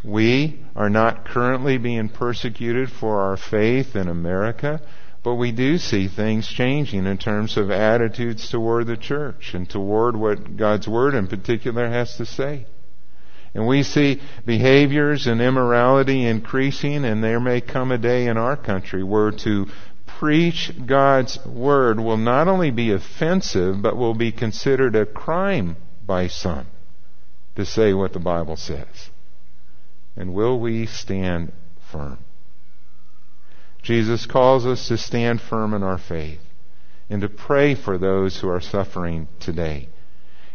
We 0.03 0.59
are 0.75 0.89
not 0.89 1.25
currently 1.25 1.77
being 1.77 2.09
persecuted 2.09 2.89
for 2.91 3.21
our 3.21 3.35
faith 3.35 3.95
in 3.95 4.07
America, 4.07 4.81
but 5.23 5.35
we 5.35 5.51
do 5.51 5.77
see 5.77 6.07
things 6.07 6.47
changing 6.47 7.05
in 7.05 7.17
terms 7.17 7.57
of 7.57 7.69
attitudes 7.69 8.49
toward 8.49 8.87
the 8.87 8.95
church 8.95 9.53
and 9.53 9.69
toward 9.69 10.15
what 10.15 10.55
God's 10.55 10.87
Word 10.87 11.15
in 11.15 11.27
particular 11.27 11.89
has 11.89 12.15
to 12.15 12.25
say. 12.25 12.65
And 13.53 13.67
we 13.67 13.83
see 13.83 14.21
behaviors 14.45 15.27
and 15.27 15.41
immorality 15.41 16.25
increasing, 16.25 17.03
and 17.03 17.23
there 17.23 17.39
may 17.39 17.61
come 17.61 17.91
a 17.91 17.97
day 17.97 18.27
in 18.27 18.37
our 18.37 18.55
country 18.55 19.03
where 19.03 19.31
to 19.31 19.67
preach 20.19 20.69
God's 20.85 21.39
word 21.45 21.97
will 21.97 22.17
not 22.17 22.49
only 22.49 22.71
be 22.71 22.91
offensive, 22.91 23.81
but 23.81 23.95
will 23.95 24.13
be 24.13 24.33
considered 24.33 24.93
a 24.93 25.05
crime 25.05 25.77
by 26.05 26.27
some 26.27 26.67
to 27.55 27.65
say 27.65 27.93
what 27.93 28.11
the 28.11 28.19
Bible 28.19 28.57
says. 28.57 29.09
And 30.17 30.33
will 30.33 30.59
we 30.59 30.87
stand 30.87 31.53
firm? 31.89 32.17
Jesus 33.81 34.25
calls 34.25 34.65
us 34.65 34.89
to 34.89 34.97
stand 34.97 35.39
firm 35.39 35.73
in 35.73 35.83
our 35.83 35.97
faith 35.97 36.41
and 37.09 37.21
to 37.21 37.29
pray 37.29 37.73
for 37.73 37.97
those 37.97 38.37
who 38.37 38.49
are 38.49 38.59
suffering 38.59 39.29
today. 39.39 39.87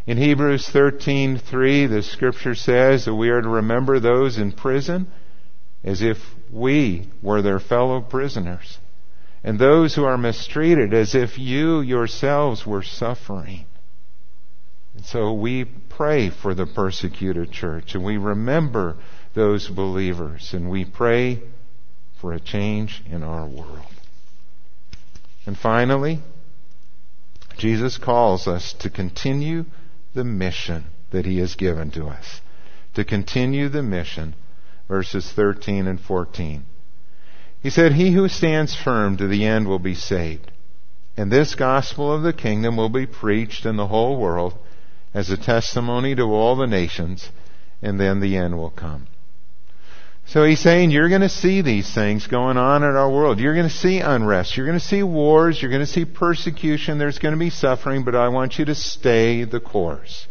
In 0.07 0.18
Hebrews 0.18 0.68
13:3 0.68 1.87
the 1.88 2.03
scripture 2.03 2.55
says 2.55 3.07
that 3.07 3.14
we 3.14 3.31
are 3.31 3.40
to 3.40 3.48
remember 3.48 3.98
those 3.98 4.37
in 4.37 4.53
prison 4.53 5.07
as 5.83 6.03
if 6.03 6.18
we 6.53 7.09
were 7.22 7.40
their 7.40 7.61
fellow 7.61 8.03
prisoners 8.03 8.79
and 9.44 9.59
those 9.59 9.94
who 9.94 10.04
are 10.04 10.16
mistreated 10.16 10.94
as 10.94 11.14
if 11.14 11.38
you 11.38 11.83
yourselves 11.83 12.66
were 12.66 12.83
suffering. 12.83 13.66
And 14.94 15.04
so 15.04 15.35
we 15.35 15.66
pray 15.66 16.30
for 16.30 16.54
the 16.54 16.66
persecuted 16.66 17.52
church 17.52 17.94
and 17.94 18.02
we 18.02 18.16
remember 18.16 18.96
those 19.35 19.68
believers 19.68 20.54
and 20.54 20.70
we 20.70 20.87
pray 20.87 21.42
for 22.20 22.33
a 22.33 22.40
change 22.40 23.02
in 23.07 23.22
our 23.22 23.46
world. 23.46 23.85
And 25.44 25.59
finally, 25.59 26.20
Jesus 27.59 27.98
calls 27.98 28.48
us 28.48 28.72
to 28.74 28.88
continue 28.88 29.66
the 30.14 30.24
mission 30.24 30.85
that 31.11 31.26
he 31.26 31.38
has 31.40 31.54
given 31.54 31.90
to 31.90 32.07
us. 32.07 32.40
To 32.94 33.04
continue 33.04 33.68
the 33.68 33.83
mission, 33.83 34.35
verses 34.88 35.30
13 35.33 35.87
and 35.87 36.00
14. 36.00 36.64
He 37.64 37.70
said, 37.70 37.92
He 37.92 38.12
who 38.12 38.29
stands 38.29 38.77
firm 38.77 39.16
to 39.16 39.27
the 39.27 39.46
end 39.46 39.66
will 39.66 39.79
be 39.79 39.94
saved. 39.94 40.53
And 41.16 41.33
this 41.33 41.55
gospel 41.55 42.12
of 42.12 42.22
the 42.22 42.35
kingdom 42.35 42.77
will 42.77 42.90
be 42.90 43.07
preached 43.07 43.64
in 43.64 43.77
the 43.77 43.87
whole 43.87 44.18
world 44.20 44.53
as 45.14 45.31
a 45.31 45.38
testimony 45.38 46.14
to 46.14 46.24
all 46.24 46.57
the 46.57 46.66
nations, 46.66 47.31
and 47.81 47.98
then 47.98 48.20
the 48.20 48.37
end 48.37 48.59
will 48.59 48.68
come. 48.68 49.07
So 50.27 50.44
he's 50.44 50.61
saying 50.61 50.90
you're 50.90 51.09
going 51.09 51.22
to 51.22 51.29
see 51.31 51.62
these 51.62 51.90
things 51.90 52.27
going 52.27 52.59
on 52.59 52.83
in 52.83 52.96
our 52.96 53.11
world. 53.11 53.40
You're 53.40 53.55
going 53.55 53.68
to 53.68 53.74
see 53.74 53.98
unrest. 53.98 54.59
You're 54.59 54.66
going 54.66 54.79
to 54.79 54.85
see 54.85 55.03
wars. 55.03 55.62
You're 55.62 55.70
going 55.70 55.81
to 55.81 55.87
see 55.87 56.05
persecution. 56.05 56.98
There's 56.98 57.18
going 57.18 57.33
to 57.33 57.38
be 57.38 57.48
suffering, 57.48 58.05
but 58.05 58.14
I 58.14 58.29
want 58.29 58.59
you 58.59 58.66
to 58.66 58.74
stay 58.74 59.44
the 59.44 59.61
course. 59.61 60.27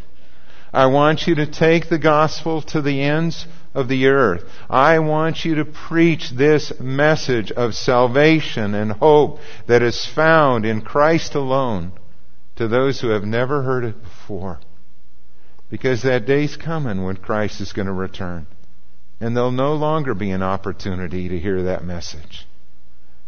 I 0.73 0.87
want 0.87 1.27
you 1.27 1.35
to 1.35 1.45
take 1.45 1.87
the 1.87 1.99
gospel 1.99 2.63
to 2.63 2.81
the 2.81 3.01
ends 3.03 3.45
of 3.75 3.87
the 3.87 4.07
earth. 4.07 4.43
I 4.67 4.99
want 4.99 5.45
you 5.45 5.55
to 5.55 5.65
preach 5.65 6.31
this 6.31 6.79
message 6.79 7.51
of 7.51 7.75
salvation 7.75 8.73
and 8.73 8.91
hope 8.91 9.39
that 9.67 9.83
is 9.83 10.05
found 10.05 10.65
in 10.65 10.81
Christ 10.81 11.35
alone 11.35 11.91
to 12.55 12.67
those 12.67 12.99
who 12.99 13.09
have 13.09 13.23
never 13.23 13.61
heard 13.61 13.83
it 13.83 14.01
before. 14.01 14.59
Because 15.69 16.01
that 16.03 16.25
day's 16.25 16.57
coming 16.57 17.03
when 17.03 17.17
Christ 17.17 17.61
is 17.61 17.73
going 17.73 17.87
to 17.87 17.93
return. 17.93 18.47
And 19.19 19.37
there'll 19.37 19.51
no 19.51 19.75
longer 19.75 20.15
be 20.15 20.31
an 20.31 20.43
opportunity 20.43 21.29
to 21.29 21.39
hear 21.39 21.63
that 21.63 21.85
message. 21.85 22.47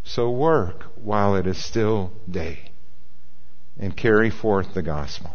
So 0.03 0.31
work 0.31 0.83
while 0.95 1.35
it 1.35 1.45
is 1.45 1.63
still 1.63 2.11
day 2.29 2.71
and 3.79 3.95
carry 3.95 4.31
forth 4.31 4.73
the 4.73 4.83
gospel. 4.83 5.31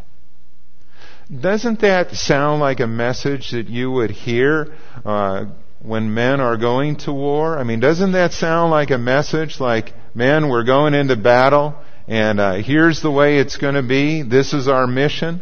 Doesn't 1.38 1.80
that 1.82 2.16
sound 2.16 2.60
like 2.60 2.80
a 2.80 2.88
message 2.88 3.52
that 3.52 3.68
you 3.68 3.88
would 3.92 4.10
hear 4.10 4.74
uh, 5.04 5.44
when 5.80 6.12
men 6.12 6.40
are 6.40 6.56
going 6.56 6.96
to 6.96 7.12
war? 7.12 7.56
I 7.56 7.62
mean, 7.62 7.78
doesn't 7.78 8.12
that 8.12 8.32
sound 8.32 8.72
like 8.72 8.90
a 8.90 8.98
message 8.98 9.60
like, 9.60 9.92
men, 10.12 10.48
we're 10.48 10.64
going 10.64 10.92
into 10.92 11.14
battle, 11.14 11.76
and 12.08 12.40
uh, 12.40 12.54
here's 12.54 13.00
the 13.00 13.12
way 13.12 13.38
it's 13.38 13.58
going 13.58 13.76
to 13.76 13.82
be. 13.82 14.22
This 14.22 14.52
is 14.52 14.66
our 14.66 14.88
mission. 14.88 15.40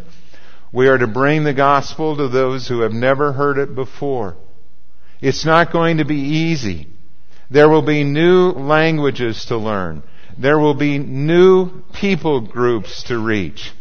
We 0.74 0.88
are 0.88 0.98
to 0.98 1.06
bring 1.06 1.44
the 1.44 1.54
gospel 1.54 2.18
to 2.18 2.28
those 2.28 2.68
who 2.68 2.80
have 2.80 2.92
never 2.92 3.32
heard 3.32 3.56
it 3.56 3.74
before. 3.74 4.36
It's 5.22 5.46
not 5.46 5.72
going 5.72 5.96
to 5.98 6.04
be 6.04 6.20
easy. 6.20 6.88
There 7.50 7.70
will 7.70 7.82
be 7.82 8.04
new 8.04 8.50
languages 8.50 9.46
to 9.46 9.56
learn. 9.56 10.02
There 10.36 10.58
will 10.58 10.74
be 10.74 10.98
new 10.98 11.82
people 11.94 12.42
groups 12.42 13.04
to 13.04 13.18
reach. 13.18 13.72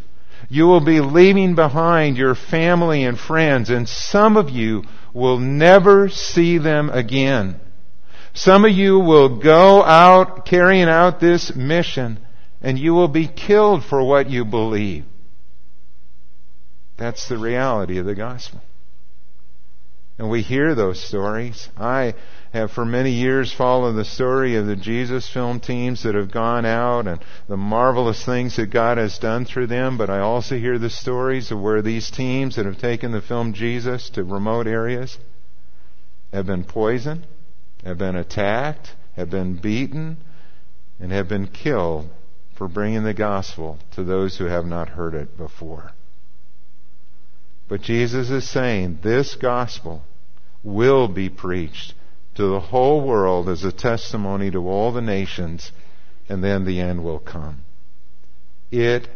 You 0.48 0.66
will 0.66 0.80
be 0.80 1.00
leaving 1.00 1.54
behind 1.54 2.16
your 2.16 2.34
family 2.34 3.04
and 3.04 3.18
friends, 3.18 3.68
and 3.68 3.88
some 3.88 4.36
of 4.36 4.48
you 4.48 4.84
will 5.12 5.38
never 5.38 6.08
see 6.08 6.58
them 6.58 6.88
again. 6.90 7.60
Some 8.32 8.64
of 8.64 8.70
you 8.70 8.98
will 8.98 9.40
go 9.40 9.82
out 9.82 10.46
carrying 10.46 10.88
out 10.88 11.20
this 11.20 11.54
mission, 11.54 12.18
and 12.62 12.78
you 12.78 12.94
will 12.94 13.08
be 13.08 13.26
killed 13.26 13.84
for 13.84 14.02
what 14.02 14.30
you 14.30 14.44
believe. 14.44 15.04
That's 16.96 17.28
the 17.28 17.38
reality 17.38 17.98
of 17.98 18.06
the 18.06 18.14
gospel. 18.14 18.60
And 20.18 20.28
we 20.28 20.42
hear 20.42 20.74
those 20.74 21.00
stories. 21.00 21.68
I 21.76 22.14
have 22.52 22.72
for 22.72 22.84
many 22.84 23.12
years 23.12 23.52
followed 23.52 23.92
the 23.92 24.04
story 24.04 24.56
of 24.56 24.66
the 24.66 24.74
Jesus 24.74 25.28
film 25.28 25.60
teams 25.60 26.02
that 26.02 26.16
have 26.16 26.32
gone 26.32 26.66
out 26.66 27.06
and 27.06 27.20
the 27.46 27.56
marvelous 27.56 28.24
things 28.24 28.56
that 28.56 28.66
God 28.66 28.98
has 28.98 29.18
done 29.18 29.44
through 29.44 29.68
them, 29.68 29.96
but 29.96 30.10
I 30.10 30.18
also 30.18 30.58
hear 30.58 30.78
the 30.78 30.90
stories 30.90 31.52
of 31.52 31.60
where 31.60 31.82
these 31.82 32.10
teams 32.10 32.56
that 32.56 32.66
have 32.66 32.78
taken 32.78 33.12
the 33.12 33.20
film 33.20 33.52
Jesus 33.52 34.10
to 34.10 34.24
remote 34.24 34.66
areas 34.66 35.18
have 36.32 36.46
been 36.46 36.64
poisoned, 36.64 37.26
have 37.84 37.98
been 37.98 38.16
attacked, 38.16 38.94
have 39.14 39.30
been 39.30 39.54
beaten, 39.54 40.16
and 40.98 41.12
have 41.12 41.28
been 41.28 41.46
killed 41.46 42.08
for 42.56 42.66
bringing 42.66 43.04
the 43.04 43.14
gospel 43.14 43.78
to 43.92 44.02
those 44.02 44.36
who 44.38 44.46
have 44.46 44.66
not 44.66 44.88
heard 44.88 45.14
it 45.14 45.36
before. 45.36 45.92
But 47.68 47.82
Jesus 47.82 48.30
is 48.30 48.48
saying 48.48 49.00
this 49.02 49.34
gospel 49.34 50.02
will 50.62 51.06
be 51.06 51.28
preached 51.28 51.94
to 52.34 52.46
the 52.46 52.60
whole 52.60 53.06
world 53.06 53.48
as 53.48 53.64
a 53.64 53.72
testimony 53.72 54.50
to 54.50 54.68
all 54.68 54.92
the 54.92 55.02
nations, 55.02 55.70
and 56.28 56.42
then 56.42 56.64
the 56.64 56.80
end 56.80 57.04
will 57.04 57.18
come. 57.18 57.64
It 58.70 59.08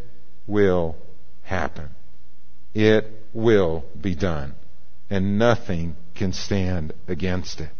will 0.46 0.96
happen. 1.42 1.90
It 2.74 3.06
will 3.32 3.84
be 3.98 4.14
done. 4.14 4.54
And 5.08 5.38
nothing 5.38 5.96
can 6.14 6.32
stand 6.32 6.92
against 7.08 7.60
it. 7.60 7.70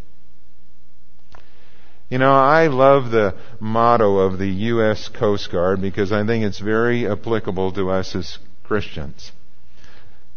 You 2.08 2.18
know, 2.18 2.32
I 2.32 2.66
love 2.66 3.10
the 3.10 3.34
motto 3.58 4.18
of 4.18 4.38
the 4.38 4.48
U.S. 4.48 5.08
Coast 5.08 5.50
Guard 5.50 5.80
because 5.80 6.12
I 6.12 6.26
think 6.26 6.44
it's 6.44 6.58
very 6.58 7.08
applicable 7.08 7.72
to 7.72 7.90
us 7.90 8.14
as 8.14 8.38
Christians. 8.64 9.32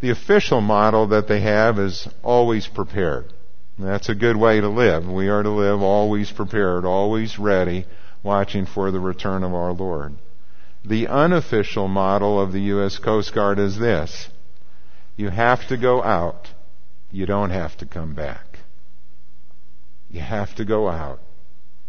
The 0.02 0.10
official 0.10 0.62
model 0.62 1.08
that 1.08 1.28
they 1.28 1.42
have 1.42 1.80
is 1.80 2.08
always 2.22 2.68
prepared. 2.68 3.32
That's 3.78 4.10
a 4.10 4.16
good 4.16 4.38
way 4.38 4.62
to 4.62 4.70
live. 4.70 5.08
We 5.08 5.30
are 5.30 5.44
to 5.44 5.50
live 5.50 5.82
always 5.82 6.32
prepared, 6.32 6.86
always 6.86 7.38
ready, 7.38 7.86
watching 8.24 8.66
for 8.66 8.92
the 8.92 9.00
return 9.00 9.44
of 9.44 9.54
our 9.54 9.74
Lord. 9.74 10.16
The 10.84 11.08
unofficial 11.08 11.88
model 11.88 12.40
of 12.40 12.52
the 12.52 12.62
U.S. 12.62 13.00
Coast 13.00 13.34
Guard 13.34 13.60
is 13.60 13.78
this. 13.78 14.30
You 15.16 15.30
have 15.30 15.68
to 15.70 15.78
go 15.78 16.04
out. 16.04 16.50
You 17.12 17.26
don't 17.26 17.50
have 17.50 17.78
to 17.78 17.86
come 17.86 18.14
back. 18.14 18.60
You 20.10 20.20
have 20.20 20.56
to 20.56 20.66
go 20.66 20.88
out. 20.88 21.20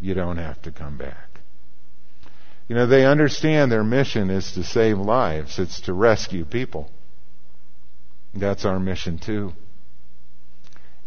You 0.01 0.15
don't 0.15 0.39
have 0.39 0.61
to 0.63 0.73
come 0.73 0.97
back. 0.97 1.41
You 2.69 2.75
know, 2.75 2.87
they 2.87 3.05
understand 3.05 3.71
their 3.71 3.85
mission 3.85 4.31
is 4.31 4.53
to 4.53 4.65
save 4.65 4.99
lives. 4.99 5.59
It's 5.59 5.81
to 5.83 5.93
rescue 5.93 6.45
people. 6.45 6.91
That's 8.35 8.65
our 8.65 8.79
mission 8.79 9.19
too. 9.19 9.53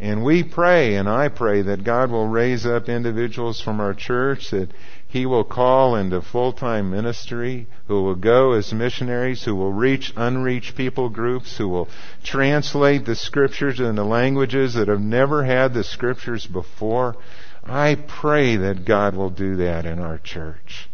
And 0.01 0.23
we 0.23 0.43
pray, 0.43 0.95
and 0.95 1.09
I 1.09 1.27
pray 1.27 1.61
that 1.63 1.83
God 1.83 2.09
will 2.09 2.27
raise 2.27 2.65
up 2.65 2.87
individuals 2.87 3.59
from 3.59 3.81
our 3.81 3.93
church 3.93 4.49
that 4.51 4.69
He 5.05 5.25
will 5.25 5.43
call 5.43 5.97
into 5.97 6.21
full-time 6.21 6.89
ministry, 6.89 7.67
who 7.87 8.03
will 8.03 8.15
go 8.15 8.53
as 8.53 8.71
missionaries, 8.71 9.43
who 9.43 9.55
will 9.55 9.73
reach 9.73 10.13
unreached 10.15 10.77
people 10.77 11.09
groups, 11.09 11.57
who 11.57 11.67
will 11.67 11.89
translate 12.23 13.05
the 13.05 13.15
scriptures 13.15 13.81
into 13.81 14.05
languages 14.05 14.75
that 14.75 14.87
have 14.87 15.01
never 15.01 15.43
had 15.43 15.73
the 15.73 15.83
scriptures 15.83 16.47
before. 16.47 17.17
I 17.65 17.95
pray 17.95 18.55
that 18.55 18.85
God 18.85 19.17
will 19.17 19.31
do 19.31 19.57
that 19.57 19.85
in 19.85 19.99
our 19.99 20.17
church. 20.17 20.89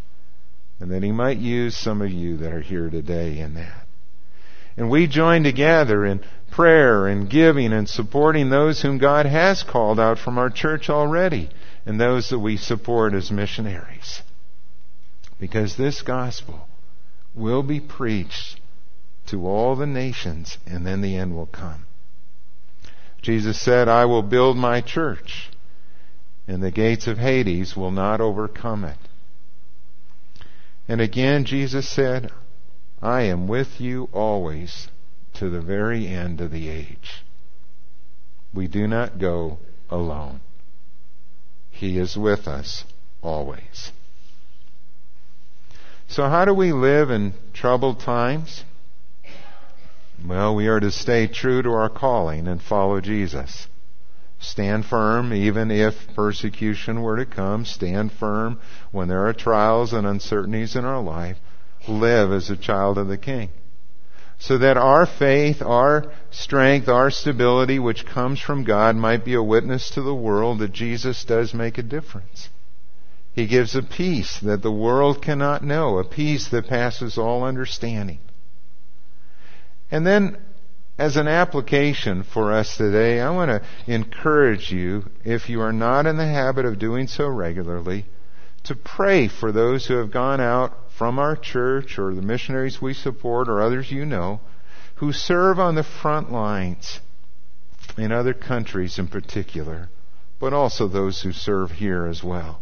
And 0.79 0.89
that 0.91 1.03
He 1.03 1.11
might 1.11 1.38
use 1.38 1.77
some 1.77 2.01
of 2.01 2.09
you 2.09 2.38
that 2.38 2.51
are 2.51 2.59
here 2.59 2.89
today 2.89 3.38
in 3.38 3.53
that. 3.53 3.84
And 4.77 4.89
we 4.89 5.07
join 5.07 5.43
together 5.43 6.05
in 6.05 6.21
prayer 6.51 7.07
and 7.07 7.29
giving 7.29 7.73
and 7.73 7.88
supporting 7.88 8.49
those 8.49 8.81
whom 8.81 8.97
God 8.97 9.25
has 9.25 9.63
called 9.63 9.99
out 9.99 10.19
from 10.19 10.38
our 10.38 10.49
church 10.49 10.89
already 10.89 11.49
and 11.85 11.99
those 11.99 12.29
that 12.29 12.39
we 12.39 12.57
support 12.57 13.13
as 13.13 13.31
missionaries. 13.31 14.21
Because 15.39 15.75
this 15.75 16.01
gospel 16.01 16.67
will 17.33 17.63
be 17.63 17.79
preached 17.79 18.59
to 19.27 19.47
all 19.47 19.75
the 19.75 19.85
nations 19.85 20.57
and 20.65 20.85
then 20.85 21.01
the 21.01 21.15
end 21.15 21.35
will 21.35 21.47
come. 21.47 21.85
Jesus 23.21 23.59
said, 23.59 23.88
I 23.88 24.05
will 24.05 24.21
build 24.21 24.55
my 24.55 24.81
church 24.81 25.49
and 26.47 26.61
the 26.61 26.71
gates 26.71 27.07
of 27.07 27.17
Hades 27.17 27.75
will 27.75 27.91
not 27.91 28.21
overcome 28.21 28.83
it. 28.83 28.97
And 30.88 31.01
again, 31.01 31.45
Jesus 31.45 31.89
said, 31.89 32.31
I 33.05 33.21
am 33.21 33.47
with 33.47 33.79
you 33.79 34.09
always 34.13 34.87
to 35.35 35.47
the 35.47 35.61
very 35.61 36.07
end 36.07 36.41
of 36.41 36.49
the 36.49 36.69
age. 36.69 37.23
We 38.51 38.67
do 38.67 38.87
not 38.87 39.19
go 39.19 39.59
alone. 39.91 40.39
He 41.69 41.99
is 41.99 42.17
with 42.17 42.47
us 42.47 42.83
always. 43.21 43.91
So 46.07 46.27
how 46.27 46.45
do 46.45 46.53
we 46.55 46.73
live 46.73 47.11
in 47.11 47.35
troubled 47.53 47.99
times? 47.99 48.63
Well, 50.25 50.55
we 50.55 50.67
are 50.67 50.79
to 50.79 50.89
stay 50.89 51.27
true 51.27 51.61
to 51.61 51.69
our 51.73 51.89
calling 51.89 52.47
and 52.47 52.59
follow 52.59 53.01
Jesus. 53.01 53.67
Stand 54.39 54.83
firm 54.83 55.31
even 55.31 55.69
if 55.69 55.93
persecution 56.15 57.03
were 57.03 57.17
to 57.17 57.27
come. 57.27 57.65
Stand 57.65 58.13
firm 58.13 58.59
when 58.91 59.09
there 59.09 59.27
are 59.27 59.33
trials 59.33 59.93
and 59.93 60.07
uncertainties 60.07 60.75
in 60.75 60.85
our 60.85 61.03
life 61.03 61.37
live 61.87 62.31
as 62.31 62.49
a 62.49 62.57
child 62.57 62.97
of 62.97 63.07
the 63.07 63.17
King. 63.17 63.49
So 64.37 64.57
that 64.57 64.77
our 64.77 65.05
faith, 65.05 65.61
our 65.61 66.11
strength, 66.29 66.89
our 66.89 67.09
stability, 67.09 67.79
which 67.79 68.05
comes 68.05 68.39
from 68.39 68.65
God, 68.65 68.95
might 68.95 69.23
be 69.23 69.33
a 69.33 69.41
witness 69.41 69.89
to 69.91 70.01
the 70.01 70.15
world 70.15 70.59
that 70.59 70.73
Jesus 70.73 71.23
does 71.23 71.53
make 71.53 71.77
a 71.77 71.83
difference. 71.83 72.49
He 73.33 73.47
gives 73.47 73.75
a 73.75 73.83
peace 73.83 74.39
that 74.39 74.61
the 74.61 74.71
world 74.71 75.21
cannot 75.21 75.63
know, 75.63 75.97
a 75.97 76.03
peace 76.03 76.47
that 76.49 76.67
passes 76.67 77.17
all 77.17 77.43
understanding. 77.43 78.19
And 79.91 80.05
then, 80.05 80.37
as 80.97 81.17
an 81.17 81.27
application 81.27 82.23
for 82.23 82.53
us 82.53 82.77
today, 82.77 83.19
I 83.19 83.29
want 83.31 83.51
to 83.51 83.93
encourage 83.93 84.71
you, 84.71 85.05
if 85.23 85.49
you 85.49 85.61
are 85.61 85.73
not 85.73 86.05
in 86.05 86.17
the 86.17 86.27
habit 86.27 86.65
of 86.65 86.79
doing 86.79 87.07
so 87.07 87.27
regularly, 87.27 88.05
to 88.63 88.75
pray 88.75 89.27
for 89.27 89.51
those 89.51 89.85
who 89.85 89.95
have 89.95 90.11
gone 90.11 90.39
out 90.39 90.73
from 90.97 91.19
our 91.19 91.36
church 91.36 91.99
or 91.99 92.15
the 92.15 92.21
missionaries 92.21 92.81
we 92.81 92.93
support 92.93 93.49
or 93.49 93.62
others 93.62 93.91
you 93.91 94.05
know 94.05 94.39
who 94.95 95.12
serve 95.12 95.60
on 95.60 95.75
the 95.75 95.84
front 95.84 96.31
lines 96.31 97.01
in 97.97 98.12
other 98.12 98.34
countries 98.34 98.97
in 98.97 99.08
particular, 99.08 99.89
but 100.39 100.53
also 100.53 100.88
those 100.88 101.21
who 101.21 101.31
serve 101.31 101.71
here 101.71 102.05
as 102.05 102.23
well. 102.23 102.62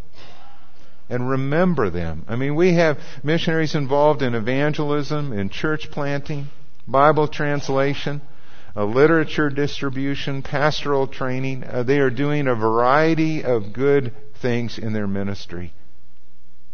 And 1.09 1.29
remember 1.29 1.89
them. 1.89 2.25
I 2.27 2.35
mean, 2.35 2.55
we 2.55 2.73
have 2.73 2.97
missionaries 3.23 3.75
involved 3.75 4.21
in 4.21 4.33
evangelism, 4.33 5.31
in 5.31 5.49
church 5.49 5.91
planting, 5.91 6.47
Bible 6.87 7.27
translation, 7.27 8.21
literature 8.75 9.49
distribution, 9.49 10.41
pastoral 10.41 11.07
training. 11.07 11.63
Uh, 11.63 11.83
they 11.83 11.99
are 11.99 12.09
doing 12.09 12.47
a 12.47 12.55
variety 12.55 13.43
of 13.43 13.73
good 13.73 14.11
things 14.41 14.79
in 14.79 14.93
their 14.93 15.07
ministry. 15.07 15.71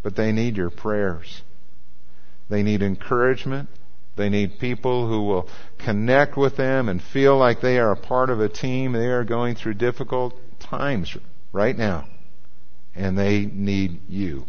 But 0.03 0.15
they 0.15 0.31
need 0.31 0.55
your 0.55 0.69
prayers. 0.69 1.41
They 2.49 2.63
need 2.63 2.81
encouragement. 2.81 3.69
They 4.15 4.29
need 4.29 4.59
people 4.59 5.07
who 5.07 5.23
will 5.23 5.47
connect 5.77 6.35
with 6.35 6.57
them 6.57 6.89
and 6.89 7.01
feel 7.01 7.37
like 7.37 7.61
they 7.61 7.77
are 7.79 7.91
a 7.91 7.95
part 7.95 8.29
of 8.29 8.41
a 8.41 8.49
team. 8.49 8.91
They 8.91 9.07
are 9.07 9.23
going 9.23 9.55
through 9.55 9.75
difficult 9.75 10.33
times 10.59 11.15
right 11.53 11.77
now. 11.77 12.07
And 12.95 13.17
they 13.17 13.45
need 13.45 14.01
you. 14.09 14.45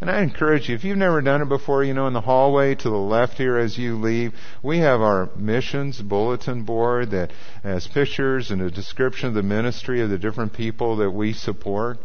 And 0.00 0.08
I 0.10 0.22
encourage 0.22 0.68
you, 0.68 0.74
if 0.74 0.84
you've 0.84 0.96
never 0.96 1.20
done 1.20 1.42
it 1.42 1.48
before, 1.48 1.84
you 1.84 1.92
know, 1.92 2.06
in 2.06 2.14
the 2.14 2.22
hallway 2.22 2.74
to 2.74 2.88
the 2.88 2.96
left 2.96 3.34
here 3.34 3.58
as 3.58 3.76
you 3.76 3.96
leave, 3.96 4.32
we 4.62 4.78
have 4.78 5.02
our 5.02 5.28
missions 5.36 6.00
bulletin 6.00 6.62
board 6.62 7.10
that 7.10 7.32
has 7.62 7.86
pictures 7.86 8.50
and 8.50 8.62
a 8.62 8.70
description 8.70 9.28
of 9.28 9.34
the 9.34 9.42
ministry 9.42 10.00
of 10.00 10.08
the 10.08 10.16
different 10.16 10.54
people 10.54 10.96
that 10.96 11.10
we 11.10 11.34
support. 11.34 11.98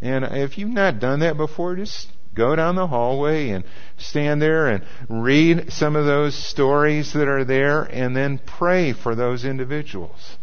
And 0.00 0.24
if 0.24 0.56
you've 0.56 0.70
not 0.70 0.98
done 0.98 1.20
that 1.20 1.36
before, 1.36 1.76
just 1.76 2.08
go 2.36 2.54
down 2.54 2.76
the 2.76 2.86
hallway 2.86 3.50
and 3.50 3.64
stand 3.96 4.40
there 4.40 4.68
and 4.68 4.84
read 5.08 5.72
some 5.72 5.96
of 5.96 6.04
those 6.04 6.34
stories 6.34 7.12
that 7.14 7.26
are 7.26 7.44
there 7.44 7.82
and 7.82 8.14
then 8.14 8.38
pray 8.38 8.92
for 8.92 9.14
those 9.14 9.44
individuals. 9.44 10.36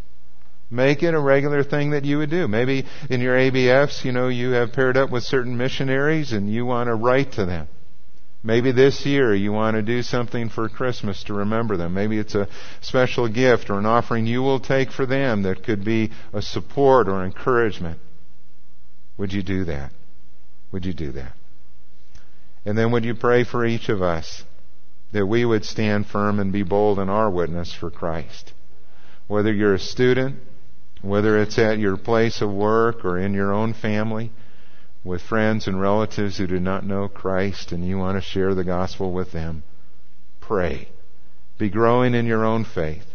Make 0.69 1.03
it 1.03 1.13
a 1.13 1.19
regular 1.19 1.63
thing 1.63 1.91
that 1.91 2.03
you 2.03 2.17
would 2.17 2.31
do. 2.31 2.47
Maybe 2.47 2.85
in 3.09 3.21
your 3.21 3.37
ABFs, 3.37 4.03
you 4.03 4.11
know, 4.11 4.27
you 4.27 4.51
have 4.51 4.73
paired 4.73 4.97
up 4.97 5.11
with 5.11 5.23
certain 5.23 5.55
missionaries 5.55 6.31
and 6.31 6.51
you 6.51 6.65
want 6.65 6.87
to 6.87 6.95
write 6.95 7.33
to 7.33 7.45
them. 7.45 7.67
Maybe 8.45 8.71
this 8.73 9.05
year 9.05 9.33
you 9.33 9.53
want 9.53 9.75
to 9.75 9.81
do 9.81 10.01
something 10.01 10.49
for 10.49 10.67
Christmas 10.67 11.23
to 11.25 11.33
remember 11.33 11.77
them. 11.77 11.93
Maybe 11.93 12.17
it's 12.17 12.35
a 12.35 12.49
special 12.81 13.29
gift 13.29 13.69
or 13.69 13.79
an 13.79 13.85
offering 13.85 14.25
you 14.25 14.41
will 14.41 14.59
take 14.59 14.91
for 14.91 15.05
them 15.05 15.43
that 15.43 15.63
could 15.63 15.85
be 15.85 16.11
a 16.33 16.41
support 16.41 17.07
or 17.07 17.23
encouragement. 17.23 17.99
Would 19.17 19.31
you 19.31 19.43
do 19.43 19.63
that? 19.65 19.91
Would 20.73 20.85
you 20.85 20.93
do 20.93 21.13
that? 21.13 21.33
And 22.65 22.77
then 22.77 22.91
would 22.91 23.05
you 23.05 23.15
pray 23.15 23.43
for 23.43 23.65
each 23.65 23.89
of 23.89 24.01
us 24.01 24.43
that 25.11 25.25
we 25.25 25.45
would 25.45 25.65
stand 25.65 26.07
firm 26.07 26.39
and 26.39 26.51
be 26.51 26.63
bold 26.63 26.99
in 26.99 27.09
our 27.09 27.29
witness 27.29 27.73
for 27.73 27.91
Christ? 27.91 28.53
Whether 29.27 29.53
you're 29.53 29.75
a 29.75 29.79
student, 29.79 30.37
whether 31.01 31.41
it's 31.41 31.59
at 31.59 31.79
your 31.79 31.97
place 31.97 32.41
of 32.41 32.51
work 32.51 33.03
or 33.03 33.17
in 33.17 33.33
your 33.33 33.53
own 33.53 33.73
family 33.73 34.31
with 35.03 35.21
friends 35.21 35.67
and 35.67 35.79
relatives 35.79 36.37
who 36.37 36.47
do 36.47 36.59
not 36.59 36.85
know 36.85 37.09
Christ 37.09 37.73
and 37.73 37.85
you 37.85 37.97
want 37.97 38.17
to 38.17 38.21
share 38.21 38.55
the 38.55 38.63
gospel 38.63 39.11
with 39.11 39.31
them, 39.31 39.63
pray. 40.39 40.87
Be 41.57 41.69
growing 41.69 42.15
in 42.15 42.25
your 42.25 42.45
own 42.45 42.63
faith. 42.63 43.05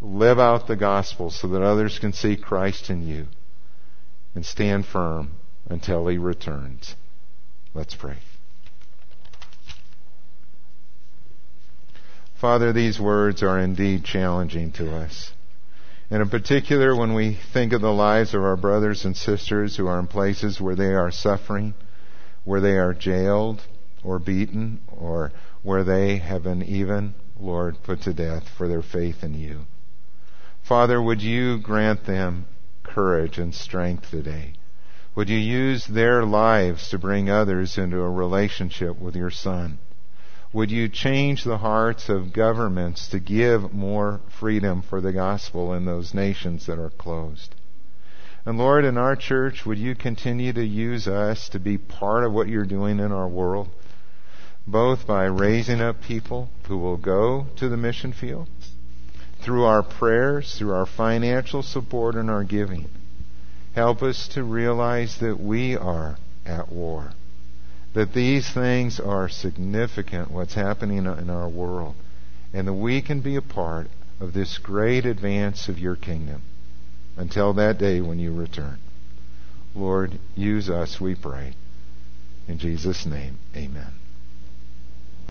Live 0.00 0.38
out 0.38 0.66
the 0.66 0.76
gospel 0.76 1.30
so 1.30 1.48
that 1.48 1.62
others 1.62 1.98
can 1.98 2.12
see 2.12 2.36
Christ 2.36 2.90
in 2.90 3.06
you. 3.06 3.26
And 4.34 4.44
stand 4.44 4.86
firm 4.86 5.32
until 5.68 6.06
he 6.08 6.18
returns. 6.18 6.96
Let's 7.74 7.94
pray. 7.94 8.16
Father, 12.44 12.74
these 12.74 13.00
words 13.00 13.42
are 13.42 13.58
indeed 13.58 14.04
challenging 14.04 14.70
to 14.72 14.94
us. 14.94 15.32
And 16.10 16.20
in 16.20 16.28
particular, 16.28 16.94
when 16.94 17.14
we 17.14 17.38
think 17.54 17.72
of 17.72 17.80
the 17.80 17.90
lives 17.90 18.34
of 18.34 18.42
our 18.42 18.54
brothers 18.54 19.06
and 19.06 19.16
sisters 19.16 19.76
who 19.76 19.86
are 19.86 19.98
in 19.98 20.08
places 20.08 20.60
where 20.60 20.74
they 20.74 20.92
are 20.92 21.10
suffering, 21.10 21.72
where 22.44 22.60
they 22.60 22.76
are 22.76 22.92
jailed 22.92 23.62
or 24.02 24.18
beaten, 24.18 24.82
or 24.94 25.32
where 25.62 25.84
they 25.84 26.18
have 26.18 26.42
been 26.42 26.62
even, 26.62 27.14
Lord, 27.40 27.82
put 27.82 28.02
to 28.02 28.12
death 28.12 28.46
for 28.46 28.68
their 28.68 28.82
faith 28.82 29.24
in 29.24 29.32
you. 29.32 29.60
Father, 30.62 31.00
would 31.00 31.22
you 31.22 31.56
grant 31.56 32.04
them 32.04 32.44
courage 32.82 33.38
and 33.38 33.54
strength 33.54 34.10
today? 34.10 34.52
Would 35.14 35.30
you 35.30 35.38
use 35.38 35.86
their 35.86 36.26
lives 36.26 36.90
to 36.90 36.98
bring 36.98 37.30
others 37.30 37.78
into 37.78 38.02
a 38.02 38.10
relationship 38.10 39.00
with 39.00 39.16
your 39.16 39.30
Son? 39.30 39.78
Would 40.54 40.70
you 40.70 40.88
change 40.88 41.42
the 41.42 41.58
hearts 41.58 42.08
of 42.08 42.32
governments 42.32 43.08
to 43.08 43.18
give 43.18 43.74
more 43.74 44.20
freedom 44.38 44.82
for 44.82 45.00
the 45.00 45.12
gospel 45.12 45.74
in 45.74 45.84
those 45.84 46.14
nations 46.14 46.66
that 46.66 46.78
are 46.78 46.90
closed? 46.90 47.56
And 48.46 48.56
Lord, 48.56 48.84
in 48.84 48.96
our 48.96 49.16
church, 49.16 49.66
would 49.66 49.78
you 49.78 49.96
continue 49.96 50.52
to 50.52 50.64
use 50.64 51.08
us 51.08 51.48
to 51.48 51.58
be 51.58 51.76
part 51.76 52.22
of 52.22 52.32
what 52.32 52.46
you're 52.46 52.66
doing 52.66 53.00
in 53.00 53.10
our 53.10 53.26
world, 53.26 53.68
both 54.64 55.08
by 55.08 55.24
raising 55.24 55.80
up 55.80 56.00
people 56.00 56.48
who 56.68 56.78
will 56.78 56.98
go 56.98 57.48
to 57.56 57.68
the 57.68 57.76
mission 57.76 58.12
field, 58.12 58.46
through 59.42 59.64
our 59.64 59.82
prayers, 59.82 60.54
through 60.56 60.72
our 60.72 60.86
financial 60.86 61.64
support 61.64 62.14
and 62.14 62.30
our 62.30 62.44
giving. 62.44 62.88
Help 63.74 64.04
us 64.04 64.28
to 64.28 64.44
realize 64.44 65.18
that 65.18 65.40
we 65.40 65.76
are 65.76 66.16
at 66.46 66.70
war 66.70 67.10
that 67.94 68.12
these 68.12 68.48
things 68.50 69.00
are 69.00 69.28
significant, 69.28 70.30
what's 70.30 70.54
happening 70.54 70.98
in 70.98 71.30
our 71.30 71.48
world, 71.48 71.94
and 72.52 72.68
that 72.68 72.72
we 72.74 73.00
can 73.00 73.20
be 73.20 73.36
a 73.36 73.42
part 73.42 73.88
of 74.20 74.32
this 74.32 74.58
great 74.58 75.06
advance 75.06 75.68
of 75.68 75.78
your 75.78 75.96
kingdom 75.96 76.42
until 77.16 77.52
that 77.54 77.78
day 77.78 78.00
when 78.00 78.18
you 78.18 78.32
return. 78.32 78.78
Lord, 79.74 80.18
use 80.36 80.68
us, 80.68 81.00
we 81.00 81.14
pray. 81.14 81.54
In 82.46 82.58
Jesus' 82.58 83.06
name, 83.06 83.38
amen. 83.56 84.03